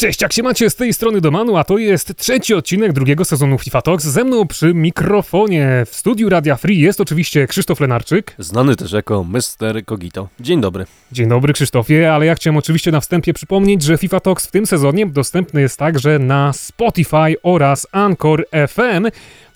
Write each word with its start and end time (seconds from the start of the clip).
Cześć, 0.00 0.22
jak 0.22 0.32
się 0.32 0.42
macie 0.42 0.70
z 0.70 0.76
tej 0.76 0.94
strony 0.94 1.20
Domanu, 1.20 1.56
a 1.56 1.64
to 1.64 1.78
jest 1.78 2.16
trzeci 2.16 2.54
odcinek 2.54 2.92
drugiego 2.92 3.24
sezonu 3.24 3.58
FIFA 3.58 3.82
Talks. 3.82 4.04
Ze 4.04 4.24
mną 4.24 4.46
przy 4.46 4.74
mikrofonie 4.74 5.86
w 5.86 5.94
studiu 5.94 6.28
Radia 6.28 6.56
Free 6.56 6.78
jest 6.78 7.00
oczywiście 7.00 7.46
Krzysztof 7.46 7.80
Lenarczyk. 7.80 8.34
Znany 8.38 8.76
też 8.76 8.92
jako 8.92 9.24
Mr. 9.24 9.84
Kogito. 9.84 10.28
Dzień 10.40 10.60
dobry. 10.60 10.86
Dzień 11.12 11.28
dobry 11.28 11.52
Krzysztofie, 11.52 12.12
ale 12.12 12.26
ja 12.26 12.34
chciałem 12.34 12.56
oczywiście 12.56 12.90
na 12.90 13.00
wstępie 13.00 13.34
przypomnieć, 13.34 13.82
że 13.82 13.98
FIFA 13.98 14.20
Talks 14.20 14.46
w 14.46 14.50
tym 14.50 14.66
sezonie 14.66 15.06
dostępny 15.06 15.60
jest 15.60 15.78
także 15.78 16.18
na 16.18 16.52
Spotify 16.52 17.34
oraz 17.42 17.86
Anchor 17.92 18.46
FM. 18.68 19.06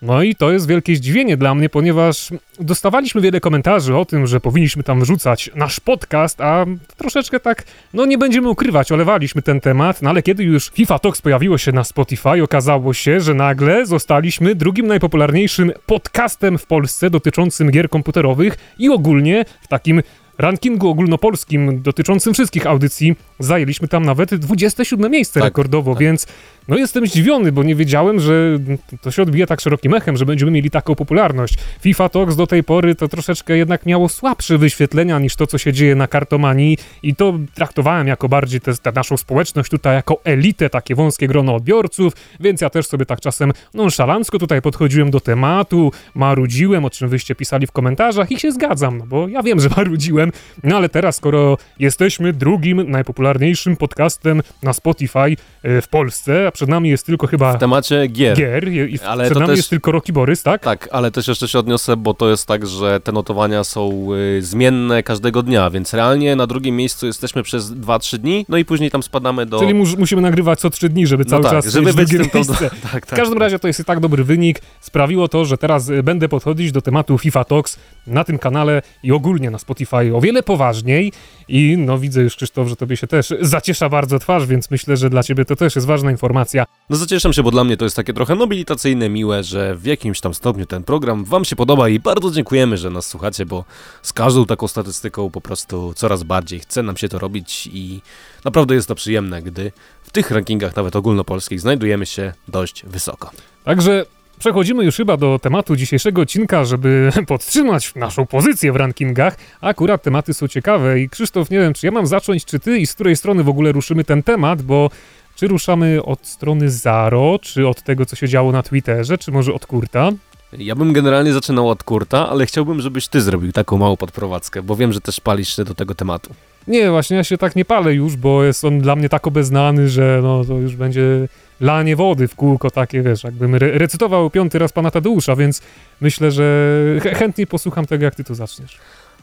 No 0.05 0.23
i 0.23 0.34
to 0.34 0.50
jest 0.50 0.68
wielkie 0.68 0.96
zdziwienie 0.96 1.37
dla 1.37 1.55
mnie, 1.55 1.68
ponieważ 1.68 2.30
dostawaliśmy 2.61 3.20
wiele 3.20 3.41
komentarzy 3.41 3.96
o 3.96 4.05
tym, 4.05 4.27
że 4.27 4.41
powinniśmy 4.41 4.82
tam 4.82 5.00
wrzucać 5.00 5.50
nasz 5.55 5.80
podcast, 5.80 6.41
a 6.41 6.66
troszeczkę 6.96 7.41
tak, 7.41 7.64
no 7.95 8.06
nie 8.06 8.19
będziemy 8.19 8.48
ukrywać, 8.48 8.93
olewaliśmy 8.93 9.43
ten 9.43 9.61
temat, 9.61 10.02
no 10.02 10.11
ale 10.11 10.23
kiedy 10.23 10.45
już 10.45 10.70
FIFA 10.70 10.98
Talks 10.98 11.23
pojawiło 11.23 11.59
się 11.59 11.73
na 11.73 11.84
Spotify, 11.84 12.42
okazało 12.42 12.95
się, 12.95 13.20
że 13.20 13.34
nagle 13.34 13.87
zostaliśmy 13.87 14.55
drugim 14.55 14.87
najpopularniejszym 14.87 15.73
podcastem 15.87 16.59
w 16.59 16.66
Polsce 16.66 17.11
dotyczącym 17.11 17.70
gier 17.70 17.89
komputerowych 17.89 18.56
i 18.78 18.89
ogólnie 18.89 19.45
w 19.62 19.69
takim 19.69 20.02
rankingu 20.38 20.88
ogólnopolskim 20.88 21.83
dotyczącym 21.83 22.34
wszystkich 22.34 22.66
audycji 22.66 23.16
zajęliśmy 23.38 23.88
tam 23.88 24.05
nawet 24.05 24.34
27 24.34 25.12
miejsce 25.12 25.41
Tak, 25.41 25.45
rekordowo, 25.45 25.92
tak. 25.95 26.01
więc 26.01 26.27
no 26.69 26.77
jestem 26.77 27.06
zdziwiony, 27.06 27.52
bo 27.52 27.62
nie 27.62 27.75
wiedziałem, 27.75 28.20
że 28.20 28.59
to 29.02 29.11
się 29.11 29.23
odbije 29.23 29.47
tak 29.47 29.61
szerokim 29.61 29.95
echem, 29.95 30.16
że 30.16 30.27
będziemy 30.27 30.51
mieli 30.51 30.70
taką 30.70 30.95
popularność. 30.95 31.55
FIFA 31.80 32.09
Talks 32.09 32.37
do 32.37 32.47
tej 32.47 32.65
pory 32.65 32.95
to 32.95 33.09
troszeczkę 33.09 33.56
jednak 33.56 33.87
miało 33.87 34.09
słabsze 34.09 34.59
wyświetlenia 34.59 35.19
niż 35.19 35.37
to, 35.37 35.47
co 35.47 35.59
się 35.59 35.73
dzieje 35.73 35.95
na 35.95 36.06
kartomanii 36.09 36.78
i 37.03 37.14
to 37.14 37.39
traktowałem 37.55 38.06
jako 38.06 38.28
bardziej 38.28 38.61
tę 38.61 38.73
naszą 38.95 39.16
społeczność 39.16 39.70
tutaj 39.70 39.95
jako 39.95 40.20
elitę, 40.25 40.70
takie 40.70 40.95
wąskie 40.95 41.28
grono 41.28 41.55
odbiorców, 41.55 42.12
więc 42.41 42.61
ja 42.61 42.70
też 42.70 42.87
sobie 42.87 43.06
tak 43.06 43.20
czasem 43.20 43.53
nonszalancko 43.75 44.39
tutaj 44.39 44.62
podchodziłem 44.62 45.11
do 45.11 45.20
tematu, 45.20 45.92
marudziłem, 46.14 46.84
o 46.84 46.91
czym 46.91 47.08
wyście 47.08 47.34
pisali 47.34 47.67
w 47.67 47.73
komentarzach 47.73 48.30
i 48.30 48.41
się 48.41 48.53
zgadzam, 48.53 48.98
no 48.98 49.06
bo 49.06 49.28
ja 49.28 49.42
wiem, 49.42 49.61
że 49.61 49.69
marudziłem, 49.77 50.23
no 50.62 50.77
ale 50.77 50.89
teraz, 50.89 51.17
skoro 51.17 51.56
jesteśmy 51.78 52.33
drugim 52.33 52.91
najpopularniejszym 52.91 53.77
podcastem 53.77 54.42
na 54.62 54.72
Spotify 54.72 55.19
e, 55.62 55.80
w 55.80 55.89
Polsce, 55.89 56.47
a 56.47 56.50
przed 56.50 56.69
nami 56.69 56.89
jest 56.91 57.06
tylko 57.06 57.27
chyba 57.27 57.53
W 57.53 57.58
temacie 57.58 58.06
gier. 58.06 58.36
gier 58.36 58.69
i 58.69 58.98
Ale 59.06 59.25
przed 59.25 59.39
nami 59.39 59.48
też- 59.48 59.56
jest 59.56 59.70
tylko 59.70 59.92
Rocky 59.92 60.12
Borys, 60.12 60.42
tak? 60.42 60.62
Tak, 60.62 60.89
ale 60.92 61.11
też 61.11 61.28
jeszcze 61.28 61.48
się 61.48 61.58
odniosę, 61.58 61.97
bo 61.97 62.14
to 62.14 62.30
jest 62.30 62.47
tak, 62.47 62.67
że 62.67 63.00
te 63.00 63.12
notowania 63.12 63.64
są 63.64 64.08
y, 64.39 64.42
zmienne 64.42 65.02
każdego 65.02 65.42
dnia, 65.42 65.70
więc 65.70 65.95
realnie 65.95 66.36
na 66.36 66.47
drugim 66.47 66.77
miejscu 66.77 67.06
jesteśmy 67.06 67.42
przez 67.42 67.72
2-3 67.72 68.19
dni, 68.19 68.47
no 68.48 68.56
i 68.56 68.64
później 68.64 68.91
tam 68.91 69.02
spadamy 69.02 69.47
do... 69.47 69.58
Czyli 69.61 69.75
mus, 69.75 69.97
musimy 69.98 70.22
nagrywać 70.22 70.61
co 70.61 70.70
trzy 70.70 70.89
dni, 70.89 71.06
żeby 71.06 71.25
no 71.25 71.30
cały 71.30 71.42
tak, 71.42 71.52
czas 71.52 71.67
żeby 71.72 71.95
być 71.95 72.11
tym 72.11 72.28
to, 72.30 72.39
miejsce. 72.39 72.70
tak, 72.92 73.06
W 73.06 73.11
tak. 73.11 73.19
każdym 73.19 73.39
razie 73.39 73.58
to 73.58 73.67
jest 73.67 73.80
i 73.80 73.84
tak 73.84 74.00
dobry 74.00 74.25
wynik. 74.25 74.61
Sprawiło 74.80 75.28
to, 75.28 75.45
że 75.45 75.58
teraz 75.58 75.89
y, 75.89 76.02
będę 76.02 76.28
podchodzić 76.28 76.72
do 76.72 76.83
tematu 76.83 77.19
FIFA 77.19 77.45
Talks 77.45 77.78
na 78.06 78.25
tym 78.25 78.39
kanale 78.39 78.83
i 79.02 79.12
ogólnie 79.12 79.50
na 79.50 79.58
Spotify 79.58 80.14
o 80.15 80.20
wiele 80.20 80.43
poważniej. 80.43 81.12
I 81.48 81.77
no 81.79 81.98
widzę 81.98 82.23
już, 82.23 82.37
Krzysztof, 82.37 82.69
że 82.69 82.77
tobie 82.77 82.97
się 82.97 83.07
też 83.07 83.34
zaciesza 83.41 83.89
bardzo 83.89 84.19
twarz, 84.19 84.47
więc 84.47 84.70
myślę, 84.70 84.97
że 84.97 85.11
dla 85.11 85.23
ciebie 85.23 85.45
to 85.45 85.57
też 85.57 85.75
jest 85.75 85.87
ważna 85.87 86.11
informacja. 86.11 86.65
No 86.91 86.97
zacieszę 86.97 87.33
się, 87.33 87.43
bo 87.43 87.51
dla 87.51 87.65
mnie 87.65 87.77
to 87.77 87.84
jest 87.84 87.97
takie 87.97 88.12
trochę 88.12 88.35
nobilitacyjne, 88.35 89.09
miłe, 89.09 89.42
że 89.42 89.75
w 89.75 89.87
jakimś 89.87 90.20
tam 90.20 90.35
stopniu 90.35 90.67
ten 90.67 90.85
program 90.85 91.25
wam 91.25 91.45
się 91.45 91.57
podoba 91.57 91.89
i 91.89 92.01
bardzo 92.01 92.31
dziękujemy, 92.31 92.77
że 92.77 92.91
nas 92.91 93.07
słuchacie, 93.07 93.47
bo 93.47 93.65
z 94.03 94.12
każdą 94.12 94.47
taką 94.47 94.69
statystyką 94.69 95.31
po 95.31 95.41
prostu 95.41 95.95
coraz 95.95 96.23
bardziej 96.23 96.61
chce 96.61 96.83
nam 96.83 96.97
się 96.97 97.09
to 97.09 97.19
robić 97.19 97.69
i 97.73 98.01
naprawdę 98.45 98.75
jest 98.75 98.89
to 98.89 98.95
przyjemne, 98.95 99.42
gdy 99.42 99.73
w 100.03 100.11
tych 100.11 100.31
rankingach 100.31 100.77
nawet 100.77 100.97
ogólnopolskich 100.97 101.61
znajdujemy 101.61 102.07
się 102.07 102.33
dość 102.48 102.85
wysoko. 102.87 103.31
Także 103.65 104.07
przechodzimy 104.38 104.84
już 104.84 104.96
chyba 104.96 105.16
do 105.16 105.38
tematu 105.38 105.77
dzisiejszego 105.77 106.22
odcinka, 106.22 106.64
żeby 106.64 107.10
podtrzymać 107.27 107.94
naszą 107.94 108.27
pozycję 108.27 108.72
w 108.72 108.77
rankingach. 108.77 109.36
Akurat 109.61 110.02
tematy 110.02 110.34
są 110.34 110.48
ciekawe 110.48 111.00
i 111.00 111.08
Krzysztof, 111.08 111.50
nie 111.50 111.58
wiem, 111.58 111.74
czy 111.74 111.86
ja 111.86 111.92
mam 111.92 112.06
zacząć, 112.06 112.44
czy 112.44 112.58
ty 112.58 112.78
i 112.78 112.86
z 112.86 112.94
której 112.94 113.17
strony 113.17 113.42
w 113.44 113.48
ogóle 113.48 113.73
ruszymy 113.73 114.05
ten 114.05 114.23
temat, 114.23 114.62
bo 114.62 114.90
czy 115.36 115.48
ruszamy 115.48 116.02
od 116.05 116.27
strony 116.27 116.70
Zaro, 116.70 117.39
czy 117.42 117.68
od 117.68 117.83
tego, 117.83 118.06
co 118.06 118.17
się 118.17 118.28
działo 118.28 118.52
na 118.52 118.62
Twitterze, 118.62 119.18
czy 119.18 119.33
może 119.33 119.55
od 119.55 119.67
Kurta? 119.67 120.11
Ja 120.58 120.74
bym 120.74 120.92
generalnie 120.92 121.33
zaczynał 121.33 121.68
od 121.68 121.83
Kurta, 121.83 122.28
ale 122.28 122.46
chciałbym, 122.46 122.80
żebyś 122.80 123.08
ty 123.08 123.20
zrobił 123.20 123.52
taką 123.52 123.78
małą 123.78 123.96
podprowadzkę, 123.96 124.62
bo 124.62 124.77
wiem, 124.77 124.92
że 124.92 125.00
też 125.00 125.20
palisz 125.20 125.56
się 125.56 125.64
do 125.64 125.74
tego 125.74 125.94
tematu. 125.94 126.34
Nie, 126.68 126.90
właśnie 126.90 127.17
ja 127.17 127.24
się 127.24 127.39
tak 127.39 127.56
nie 127.56 127.64
palę 127.64 127.94
już, 127.94 128.17
bo 128.17 128.44
jest 128.44 128.64
on 128.64 128.81
dla 128.81 128.96
mnie 128.96 129.08
tak 129.08 129.26
obeznany, 129.26 129.88
że 129.88 130.20
no 130.23 130.44
to 130.44 130.55
już 130.55 130.76
będzie 130.76 131.28
lanie 131.61 131.97
wody 131.97 132.29
w 132.29 132.35
kółko 132.35 132.70
takie, 132.70 133.03
wiesz, 133.03 133.25
jakbym 133.25 133.55
re 133.55 133.79
recytował 133.79 134.31
piąty 134.31 134.59
raz 134.59 134.73
pana 134.73 134.91
Tadeusza, 134.91 135.37
więc 135.37 135.62
myślę, 136.00 136.31
że 136.31 136.70
ch 137.00 137.19
chętnie 137.19 137.47
posłucham 137.47 137.87
tego, 137.87 138.05
jak 138.05 138.15
ty 138.15 138.25
to 138.25 138.35
zaczniesz. 138.35 138.79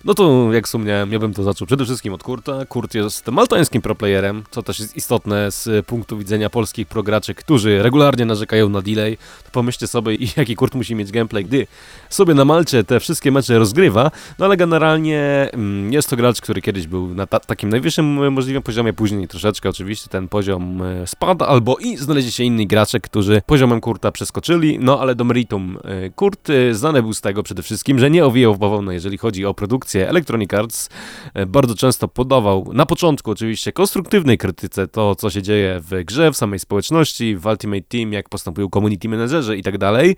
No 0.06 0.13
to 0.13 0.53
jak 0.53 0.66
wspomniałem, 0.66 1.12
ja 1.12 1.19
bym 1.19 1.34
to 1.34 1.44
zaczął 1.44 1.67
przede 1.67 1.85
wszystkim 1.85 2.13
od 2.13 2.23
Kurta. 2.23 2.66
Kurt 2.66 2.94
jest 2.94 3.28
maltańskim 3.28 3.81
proplayerem, 3.81 4.44
co 4.51 4.63
też 4.63 4.79
jest 4.79 4.97
istotne 4.97 5.51
z 5.51 5.85
punktu 5.85 6.17
widzenia 6.17 6.50
polskich 6.50 6.88
prograczy, 6.88 7.35
którzy 7.35 7.84
regularnie 7.84 8.25
narzekają 8.25 8.69
na 8.69 8.81
delay. 8.81 9.17
To 9.44 9.51
pomyślcie 9.51 9.88
sobie, 9.88 10.17
jaki 10.38 10.56
Kurt 10.56 10.75
musi 10.75 10.95
mieć 10.95 11.12
gameplay, 11.12 11.45
gdy 11.45 11.67
sobie 12.09 12.34
na 12.34 12.45
Malcie 12.45 12.84
te 12.84 13.00
wszystkie 13.00 13.31
mecze 13.31 13.59
rozgrywa. 13.59 14.12
No 14.39 14.45
ale 14.45 14.57
generalnie 14.57 15.50
mm, 15.53 15.94
jest 15.94 16.09
to 16.09 16.16
gracz, 16.16 16.41
który 16.41 16.62
kiedyś 16.62 16.88
był 16.88 17.07
na 17.07 17.28
ta 17.28 17.39
takim 17.39 17.69
najwyższym 17.69 18.23
e, 18.23 18.29
możliwym 18.29 18.63
poziomie, 18.63 18.94
później 18.94 19.28
troszeczkę 19.28 19.69
oczywiście 19.69 20.09
ten 20.09 20.28
poziom 20.28 20.81
e, 20.81 21.07
spadł, 21.07 21.45
albo 21.45 21.78
i 21.78 21.97
znaleźli 21.97 22.31
się 22.31 22.44
inni 22.44 22.68
gracze, 22.68 23.00
którzy 23.00 23.41
poziomem 23.45 23.81
Kurta 23.81 24.12
przeskoczyli. 24.12 24.79
No 24.79 25.00
ale 25.00 25.16
do 25.16 25.23
meritum. 25.23 25.78
e, 25.83 26.09
Kurt 26.09 26.47
znany 26.72 27.01
był 27.01 27.13
z 27.13 27.22
tego 27.22 27.44
przede 27.44 27.63
wszystkim, 27.63 28.00
że 28.00 28.09
nie 28.09 28.25
owijał 28.25 28.56
w 28.56 28.59
bawełnę, 28.59 28.94
jeżeli 28.94 29.18
chodzi 29.18 29.45
o 29.45 29.53
produkcję 29.53 29.91
Electronic 30.00 30.53
Arts. 30.53 30.90
E, 31.34 31.46
Bardzo 31.46 31.75
często 31.75 32.07
podawał, 32.07 32.69
na 32.74 32.85
początku 32.85 33.31
oczywiście, 33.31 33.72
konstruktywnej 33.72 34.38
krytyce 34.38 34.88
to, 34.88 35.16
co 35.16 35.29
się 35.29 35.41
dzieje 35.41 35.79
w 35.79 36.03
grze, 36.03 36.31
w 36.31 36.38
samej 36.38 36.59
społeczności, 36.59 37.35
w 37.35 37.46
Ultimate 37.46 37.81
Team, 37.81 38.13
jak 38.13 38.30
postępują 38.30 38.69
community 38.69 39.09
managerzy 39.09 39.57
i 39.57 39.63
tak 39.63 39.78
dalej. 39.78 40.16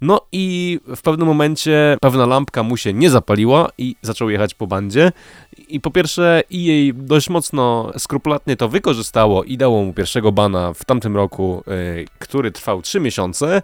No 0.00 0.20
i 0.32 0.78
w 0.96 1.02
pewnym 1.02 1.28
momencie 1.28 1.96
pewna 2.00 2.26
lampka 2.26 2.62
mu 2.62 2.76
się 2.76 2.92
nie 2.92 3.10
zapaliła 3.10 3.68
i 3.78 3.96
zaczął 4.02 4.30
jechać 4.30 4.54
po 4.54 4.66
bandzie. 4.66 5.12
I 5.68 5.80
po 5.80 5.90
pierwsze 5.90 6.42
EA 6.54 6.92
dość 6.94 7.30
mocno 7.30 7.92
skrupulatnie 7.98 8.56
to 8.56 8.68
wykorzystało 8.68 9.44
i 9.44 9.56
dało 9.56 9.84
mu 9.84 9.92
pierwszego 9.92 10.32
bana 10.32 10.72
w 10.72 10.84
tamtym 10.84 11.16
roku, 11.16 11.62
y, 11.68 12.04
który 12.18 12.50
trwał 12.50 12.82
3 12.82 13.00
miesiące, 13.00 13.62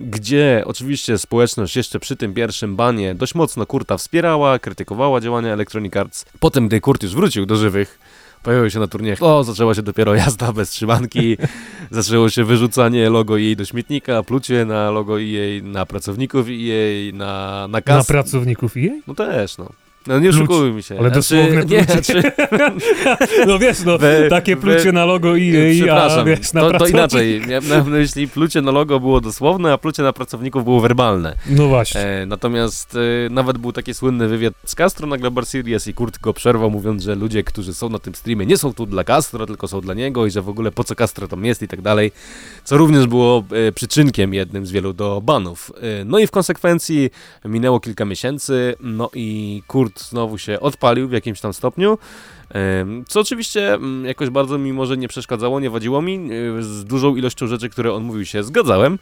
gdzie 0.00 0.62
oczywiście 0.66 1.18
społeczność 1.18 1.76
jeszcze 1.76 2.00
przy 2.00 2.16
tym 2.16 2.34
pierwszym 2.34 2.76
banie 2.76 3.14
dość 3.14 3.34
mocno 3.34 3.66
Kurta 3.66 3.96
wspierała, 3.96 4.58
krytykowała 4.58 5.20
działania 5.20 5.52
Electronic 5.52 5.96
Arts. 5.96 6.24
Potem, 6.40 6.68
gdy 6.68 6.80
Kurt 6.80 7.02
już 7.02 7.14
wrócił 7.14 7.46
do 7.46 7.56
żywych, 7.56 7.98
pojawił 8.42 8.70
się 8.70 8.78
na 8.78 8.86
turniejach, 8.86 9.22
o, 9.22 9.44
zaczęła 9.44 9.74
się 9.74 9.82
dopiero 9.82 10.14
jazda 10.14 10.52
bez 10.52 10.70
trzymanki, 10.70 11.36
zaczęło 11.90 12.30
się 12.30 12.44
wyrzucanie 12.44 13.10
logo 13.10 13.40
EA 13.40 13.56
do 13.56 13.64
śmietnika, 13.64 14.22
plucie 14.22 14.64
na 14.64 14.90
logo 14.90 15.20
EA, 15.20 15.62
na 15.62 15.86
pracowników 15.86 16.46
EA, 16.48 17.12
na, 17.12 17.26
na 17.60 17.68
Na 17.68 17.80
kas... 17.82 18.06
pracowników 18.06 18.76
EA? 18.76 19.00
No 19.06 19.14
też, 19.14 19.58
no. 19.58 19.70
No 20.06 20.18
nie 20.18 20.30
Pluć. 20.30 20.34
oszukujmy 20.42 20.82
się. 20.82 20.98
Ale 20.98 21.10
dosłowne 21.10 21.64
nie, 21.64 21.84
plucie. 21.84 22.02
czy, 22.02 22.22
No 23.46 23.58
wiesz, 23.58 23.80
no, 23.84 23.98
We- 23.98 24.28
takie 24.30 24.56
we- 24.56 24.62
plucie 24.62 24.92
na 24.92 25.04
logo 25.04 25.38
EA, 25.38 25.70
a 25.70 25.74
Przepraszam, 25.74 26.26
wiesz, 26.26 26.52
na 26.52 26.60
to, 26.60 26.78
to 26.78 26.86
inaczej. 26.86 27.40
Miałem 27.48 27.68
na 27.68 27.82
myśli, 27.84 28.28
plucie 28.28 28.62
na 28.62 28.70
logo 28.70 29.00
było 29.00 29.20
dosłowne, 29.20 29.72
a 29.72 29.78
plucie 29.78 30.02
na 30.02 30.12
pracowników 30.12 30.64
było 30.64 30.80
werbalne. 30.80 31.36
No 31.50 31.68
właśnie. 31.68 32.00
E, 32.00 32.26
natomiast 32.26 32.96
e, 33.26 33.30
nawet 33.30 33.58
był 33.58 33.72
taki 33.72 33.94
słynny 33.94 34.28
wywiad 34.28 34.54
z 34.64 34.74
Castro 34.74 35.06
na 35.06 35.16
Global 35.16 35.46
Series 35.46 35.86
i 35.86 35.94
Kurt 35.94 36.18
go 36.20 36.32
przerwał, 36.34 36.70
mówiąc, 36.70 37.02
że 37.02 37.14
ludzie, 37.14 37.44
którzy 37.44 37.74
są 37.74 37.88
na 37.88 37.98
tym 37.98 38.14
streamie, 38.14 38.46
nie 38.46 38.56
są 38.56 38.74
tu 38.74 38.86
dla 38.86 39.04
Castro, 39.04 39.46
tylko 39.46 39.68
są 39.68 39.80
dla 39.80 39.94
niego 39.94 40.26
i 40.26 40.30
że 40.30 40.42
w 40.42 40.48
ogóle 40.48 40.72
po 40.72 40.84
co 40.84 40.94
Castro 40.94 41.28
tam 41.28 41.44
jest 41.44 41.62
i 41.62 41.68
tak 41.68 41.80
dalej. 41.82 42.12
Co 42.64 42.76
również 42.76 43.06
było 43.06 43.44
e, 43.68 43.72
przyczynkiem 43.72 44.34
jednym 44.34 44.66
z 44.66 44.70
wielu 44.70 44.92
do 44.92 45.20
banów. 45.20 45.72
E, 46.00 46.04
no 46.04 46.18
i 46.18 46.26
w 46.26 46.30
konsekwencji 46.30 47.10
minęło 47.44 47.80
kilka 47.80 48.04
miesięcy, 48.04 48.74
no 48.80 49.10
i 49.14 49.62
Kurt 49.66 49.95
znowu 50.00 50.38
się 50.38 50.60
odpalił 50.60 51.08
w 51.08 51.12
jakimś 51.12 51.40
tam 51.40 51.54
stopniu. 51.54 51.98
Co 53.08 53.20
oczywiście 53.20 53.74
mm, 53.74 54.04
jakoś 54.04 54.30
bardzo 54.30 54.58
mi 54.58 54.72
może 54.72 54.96
nie 54.96 55.08
przeszkadzało, 55.08 55.60
nie 55.60 55.70
wadziło 55.70 56.02
mi. 56.02 56.32
y, 56.58 56.62
Z 56.62 56.84
dużą 56.84 57.16
ilością 57.16 57.46
rzeczy, 57.46 57.68
które 57.68 57.92
on 57.92 58.02
mówił, 58.02 58.24
się 58.24 58.42
zgadzałem. 58.42 58.98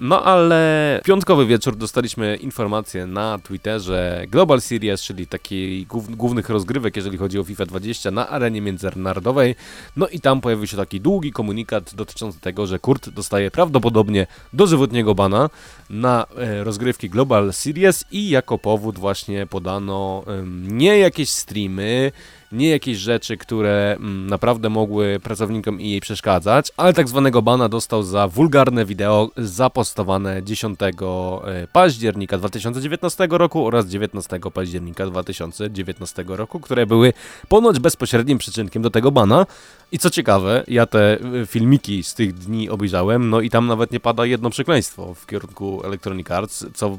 No 0.00 0.24
ale 0.24 1.00
piątkowy 1.04 1.46
wieczór 1.46 1.76
dostaliśmy 1.76 2.36
informację 2.36 3.06
na 3.06 3.38
Twitterze 3.38 4.24
Global 4.28 4.60
Series, 4.60 5.02
czyli 5.02 5.26
takiej 5.26 5.86
głów, 5.86 6.16
głównych 6.16 6.48
rozgrywek, 6.48 6.96
jeżeli 6.96 7.18
chodzi 7.18 7.38
o 7.38 7.44
FIFA 7.44 7.66
20 7.66 8.10
na 8.10 8.28
arenie 8.28 8.60
międzynarodowej. 8.60 9.54
No 9.96 10.08
i 10.08 10.20
tam 10.20 10.40
pojawił 10.40 10.66
się 10.66 10.76
taki 10.76 11.00
długi 11.00 11.32
komunikat 11.32 11.94
dotyczący 11.94 12.40
tego, 12.40 12.66
że 12.66 12.78
Kurt 12.78 13.08
dostaje 13.08 13.50
prawdopodobnie 13.50 14.26
dożywotniego 14.52 15.14
bana 15.14 15.50
na 15.90 16.26
e, 16.36 16.64
rozgrywki 16.64 17.10
Global 17.10 17.52
Series 17.52 18.04
i 18.10 18.28
jako 18.28 18.58
powód 18.58 18.98
właśnie 18.98 19.46
podano 19.46 20.24
nie 20.62 20.98
jakieś 20.98 21.30
streamy, 21.30 22.12
nie 22.52 22.68
jakieś 22.68 22.98
rzeczy, 22.98 23.36
które 23.36 23.96
mm, 23.96 24.26
naprawdę 24.26 24.68
mogły 24.68 25.20
pracownikom 25.22 25.80
i 25.80 25.90
jej 25.90 26.00
przeszkadzać, 26.00 26.72
ale 26.76 26.92
tak 26.92 27.08
zwanego 27.08 27.42
bana 27.42 27.68
dostał 27.68 28.02
za 28.02 28.28
wulgarne 28.28 28.84
wideo 28.84 29.30
zapostowane 29.36 30.42
10 30.42 30.78
e, 30.82 31.66
października 31.72 32.38
2019 32.38 33.28
roku 33.30 33.66
oraz 33.66 33.86
19 33.86 34.40
października 34.54 35.06
2019 35.06 36.24
roku, 36.28 36.60
które 36.60 36.86
były 36.86 37.12
ponoć 37.48 37.78
bezpośrednim 37.78 38.38
przyczynkiem 38.38 38.82
do 38.82 38.90
tego 38.90 39.12
bana. 39.12 39.46
I 39.92 39.98
co 39.98 40.10
ciekawe, 40.10 40.64
ja 40.68 40.86
te 40.86 41.18
e, 41.20 41.46
filmiki 41.46 42.02
z 42.02 42.14
tych 42.14 42.34
dni 42.34 42.70
obejrzałem, 42.70 43.30
no 43.30 43.40
i 43.40 43.50
tam 43.50 43.66
nawet 43.66 43.92
nie 43.92 44.00
pada 44.00 44.26
jedno 44.26 44.50
przekleństwo 44.50 45.14
w 45.14 45.26
kierunku 45.26 45.82
Electronic 45.84 46.30
Arts, 46.30 46.66
co 46.74 46.88
yy, 46.88 46.96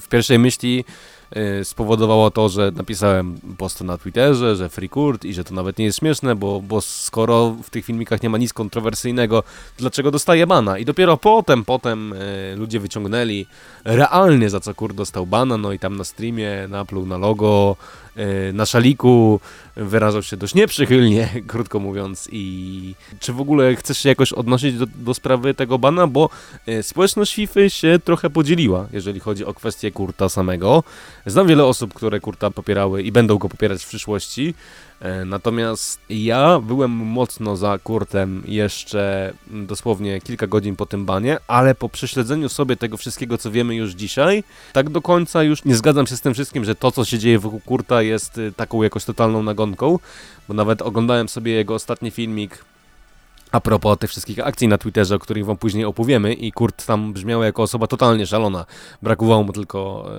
w 0.00 0.08
pierwszej 0.08 0.38
myśli 0.38 0.84
Y, 1.60 1.64
spowodowało 1.64 2.30
to, 2.30 2.48
że 2.48 2.72
napisałem 2.76 3.40
post 3.58 3.80
na 3.80 3.98
Twitterze, 3.98 4.56
że 4.56 4.68
free 4.68 4.90
i 5.24 5.34
że 5.34 5.44
to 5.44 5.54
nawet 5.54 5.78
nie 5.78 5.84
jest 5.84 5.98
śmieszne, 5.98 6.36
bo, 6.36 6.60
bo 6.60 6.80
skoro 6.80 7.56
w 7.62 7.70
tych 7.70 7.84
filmikach 7.84 8.22
nie 8.22 8.30
ma 8.30 8.38
nic 8.38 8.52
kontrowersyjnego, 8.52 9.42
dlaczego 9.78 10.10
dostaje 10.10 10.46
bana? 10.46 10.78
I 10.78 10.84
dopiero 10.84 11.16
potem, 11.16 11.64
potem 11.64 12.12
y, 12.12 12.54
ludzie 12.56 12.80
wyciągnęli 12.80 13.46
realnie 13.84 14.50
za 14.50 14.60
co 14.60 14.74
kurt 14.74 14.96
dostał 14.96 15.26
bana, 15.26 15.56
no 15.56 15.72
i 15.72 15.78
tam 15.78 15.96
na 15.96 16.04
streamie 16.04 16.66
napluł 16.68 17.06
na 17.06 17.18
logo, 17.18 17.76
na 18.52 18.66
szaliku, 18.66 19.40
wyrażał 19.76 20.22
się 20.22 20.36
dość 20.36 20.54
nieprzychylnie, 20.54 21.28
krótko 21.46 21.78
mówiąc. 21.78 22.28
I 22.32 22.94
czy 23.20 23.32
w 23.32 23.40
ogóle 23.40 23.76
chcesz 23.76 23.98
się 23.98 24.08
jakoś 24.08 24.32
odnosić 24.32 24.78
do, 24.78 24.86
do 24.86 25.14
sprawy 25.14 25.54
tego 25.54 25.78
bana? 25.78 26.06
Bo 26.06 26.30
e, 26.66 26.82
społeczność 26.82 27.34
FIFA 27.34 27.68
się 27.68 27.98
trochę 28.04 28.30
podzieliła, 28.30 28.86
jeżeli 28.92 29.20
chodzi 29.20 29.44
o 29.44 29.54
kwestię 29.54 29.90
Kurta 29.90 30.28
samego. 30.28 30.84
Znam 31.26 31.46
wiele 31.46 31.64
osób, 31.64 31.94
które 31.94 32.20
Kurta 32.20 32.50
popierały 32.50 33.02
i 33.02 33.12
będą 33.12 33.38
go 33.38 33.48
popierać 33.48 33.84
w 33.84 33.88
przyszłości. 33.88 34.54
E, 35.00 35.24
natomiast 35.24 36.00
ja 36.08 36.58
byłem 36.58 36.90
mocno 36.90 37.56
za 37.56 37.78
Kurtem 37.78 38.42
jeszcze 38.46 39.32
dosłownie 39.46 40.20
kilka 40.20 40.46
godzin 40.46 40.76
po 40.76 40.86
tym 40.86 41.06
banie, 41.06 41.38
ale 41.48 41.74
po 41.74 41.88
prześledzeniu 41.88 42.48
sobie 42.48 42.76
tego 42.76 42.96
wszystkiego, 42.96 43.38
co 43.38 43.50
wiemy 43.50 43.74
już 43.74 43.92
dzisiaj, 43.92 44.44
tak 44.72 44.90
do 44.90 45.02
końca 45.02 45.42
już 45.42 45.64
nie 45.64 45.74
zgadzam 45.74 46.06
się 46.06 46.16
z 46.16 46.20
tym 46.20 46.34
wszystkim, 46.34 46.64
że 46.64 46.74
to, 46.74 46.92
co 46.92 47.04
się 47.04 47.18
dzieje 47.18 47.38
wokół 47.38 47.60
Kurta 47.60 48.02
jest 48.02 48.38
y, 48.38 48.52
taką 48.52 48.82
jakoś 48.82 49.04
totalną 49.04 49.42
nagonką, 49.42 49.98
bo 50.48 50.54
nawet 50.54 50.82
oglądałem 50.82 51.28
sobie 51.28 51.52
jego 51.52 51.74
ostatni 51.74 52.10
filmik 52.10 52.64
a 53.52 53.60
propos 53.60 53.98
tych 53.98 54.10
wszystkich 54.10 54.46
akcji 54.46 54.68
na 54.68 54.78
Twitterze, 54.78 55.14
o 55.14 55.18
których 55.18 55.44
wam 55.44 55.56
później 55.56 55.84
opowiemy 55.84 56.34
i 56.34 56.52
Kurt 56.52 56.86
tam 56.86 57.12
brzmiał 57.12 57.42
jako 57.42 57.62
osoba 57.62 57.86
totalnie 57.86 58.26
szalona. 58.26 58.66
Brakowało 59.02 59.42
mu 59.42 59.52
tylko 59.52 60.10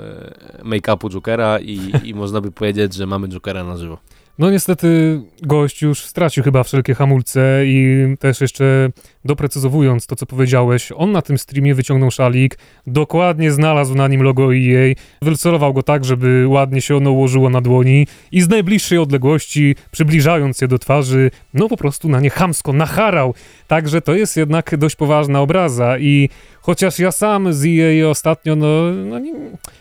e, 0.60 0.64
make-upu 0.64 1.10
Jokera 1.10 1.60
i, 1.60 1.92
i 2.04 2.14
można 2.14 2.42
by 2.42 2.52
powiedzieć, 2.52 2.94
że 2.94 3.06
mamy 3.06 3.28
Jokera 3.28 3.64
na 3.64 3.78
żywo. 3.78 3.98
No 4.42 4.52
niestety 4.52 5.22
gość 5.42 5.82
już 5.82 6.06
stracił 6.06 6.44
chyba 6.44 6.64
wszelkie 6.64 6.96
hamulce 6.96 7.62
i 7.66 8.06
też 8.20 8.42
jeszcze 8.42 8.90
doprecyzowując 9.26 10.08
to, 10.08 10.16
co 10.16 10.26
powiedziałeś, 10.26 10.92
on 10.96 11.12
na 11.12 11.22
tym 11.22 11.38
streamie 11.38 11.76
wyciągnął 11.76 12.12
szalik, 12.12 12.58
dokładnie 12.88 13.52
znalazł 13.52 13.96
na 13.96 14.08
nim 14.08 14.24
logo 14.24 14.56
EA, 14.56 14.94
wycelował 15.22 15.74
go 15.74 15.84
tak, 15.84 16.06
żeby 16.06 16.48
ładnie 16.48 16.82
się 16.82 16.96
ono 16.96 17.12
ułożyło 17.12 17.50
na 17.50 17.62
dłoni 17.62 18.08
i 18.32 18.42
z 18.42 18.50
najbliższej 18.50 18.98
odległości, 18.98 19.76
przybliżając 19.92 20.62
je 20.62 20.68
do 20.68 20.80
twarzy, 20.80 21.32
no 21.54 21.70
po 21.70 21.78
prostu 21.78 22.10
na 22.10 22.20
nie 22.20 22.30
chamsko 22.30 22.74
nacharał. 22.74 23.34
Także 23.68 24.02
to 24.02 24.16
jest 24.16 24.38
jednak 24.38 24.78
dość 24.78 24.96
poważna 24.96 25.42
obraza 25.42 25.98
i 25.98 26.30
chociaż 26.62 27.00
ja 27.00 27.12
sam 27.12 27.54
z 27.54 27.66
EA 27.66 28.10
ostatnio, 28.10 28.56
no, 28.56 28.92
no 28.92 29.20
nie, 29.20 29.34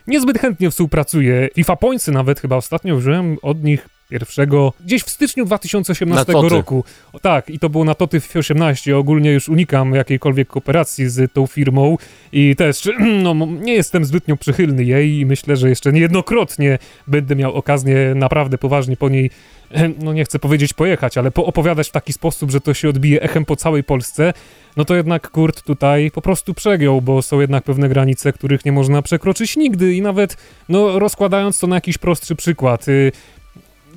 niezbyt 0.07 0.39
chętnie 0.39 0.71
współpracuję. 0.71 1.49
FIFA 1.55 1.77
Pointsy 1.77 2.13
nawet 2.13 2.41
chyba 2.41 2.57
ostatnio 2.57 2.95
użyłem 2.95 3.37
od 3.43 3.65
nich 3.65 4.00
pierwszego, 4.11 4.73
gdzieś 4.85 5.03
w 5.03 5.11
styczniu 5.11 5.45
2018 5.45 6.33
roku. 6.33 6.85
Tak, 7.23 7.51
i 7.51 7.59
to 7.59 7.69
było 7.69 7.85
na 7.85 7.95
Toty 7.95 8.21
18. 8.39 8.97
Ogólnie 8.97 9.33
już 9.33 9.49
unikam 9.49 9.95
jakiejkolwiek 9.95 10.49
kooperacji 10.49 11.09
z 11.09 11.33
tą 11.33 11.47
firmą 11.47 11.99
i 12.33 12.57
też 12.57 12.89
no, 13.25 13.35
nie 13.47 13.75
jestem 13.75 14.05
zbytnio 14.05 14.37
przychylny 14.37 14.85
jej 14.85 15.19
i 15.19 15.27
myślę, 15.27 15.57
że 15.57 15.69
jeszcze 15.69 15.93
niejednokrotnie 15.93 16.79
będę 17.07 17.37
miał 17.37 17.55
okazję 17.55 18.15
naprawdę 18.15 18.59
poważnie 18.59 18.97
po 18.97 19.09
niej 19.09 19.31
no 20.05 20.13
nie 20.13 20.25
chcę 20.25 20.39
powiedzieć 20.39 20.75
pojechać, 20.75 21.19
ale 21.19 21.31
opowiadać 21.35 21.89
w 21.89 21.93
taki 21.93 22.13
sposób, 22.13 22.51
że 22.51 22.61
to 22.61 22.75
się 22.75 22.89
odbije 22.89 23.23
echem 23.23 23.45
po 23.45 23.57
całej 23.57 23.85
Polsce, 23.85 24.33
no 24.77 24.85
to 24.85 24.95
jednak 24.95 25.31
Kurt 25.31 25.63
tutaj 25.63 26.11
po 26.11 26.23
prostu 26.23 26.55
przegiął, 26.55 27.01
bo 27.01 27.23
są 27.23 27.41
jednak 27.41 27.65
pewne 27.65 27.89
granice, 27.89 28.33
których 28.33 28.65
nie 28.65 28.73
można 28.73 29.03
przekroczyć 29.03 29.57
nigdy 29.57 29.95
i 29.95 30.03
nawet, 30.03 30.37
no 30.69 30.99
rozkładając 30.99 31.59
to 31.59 31.67
na 31.67 31.75
jakiś 31.75 31.99
prostszy 31.99 32.37
przykład, 32.37 32.89
y, 32.89 33.13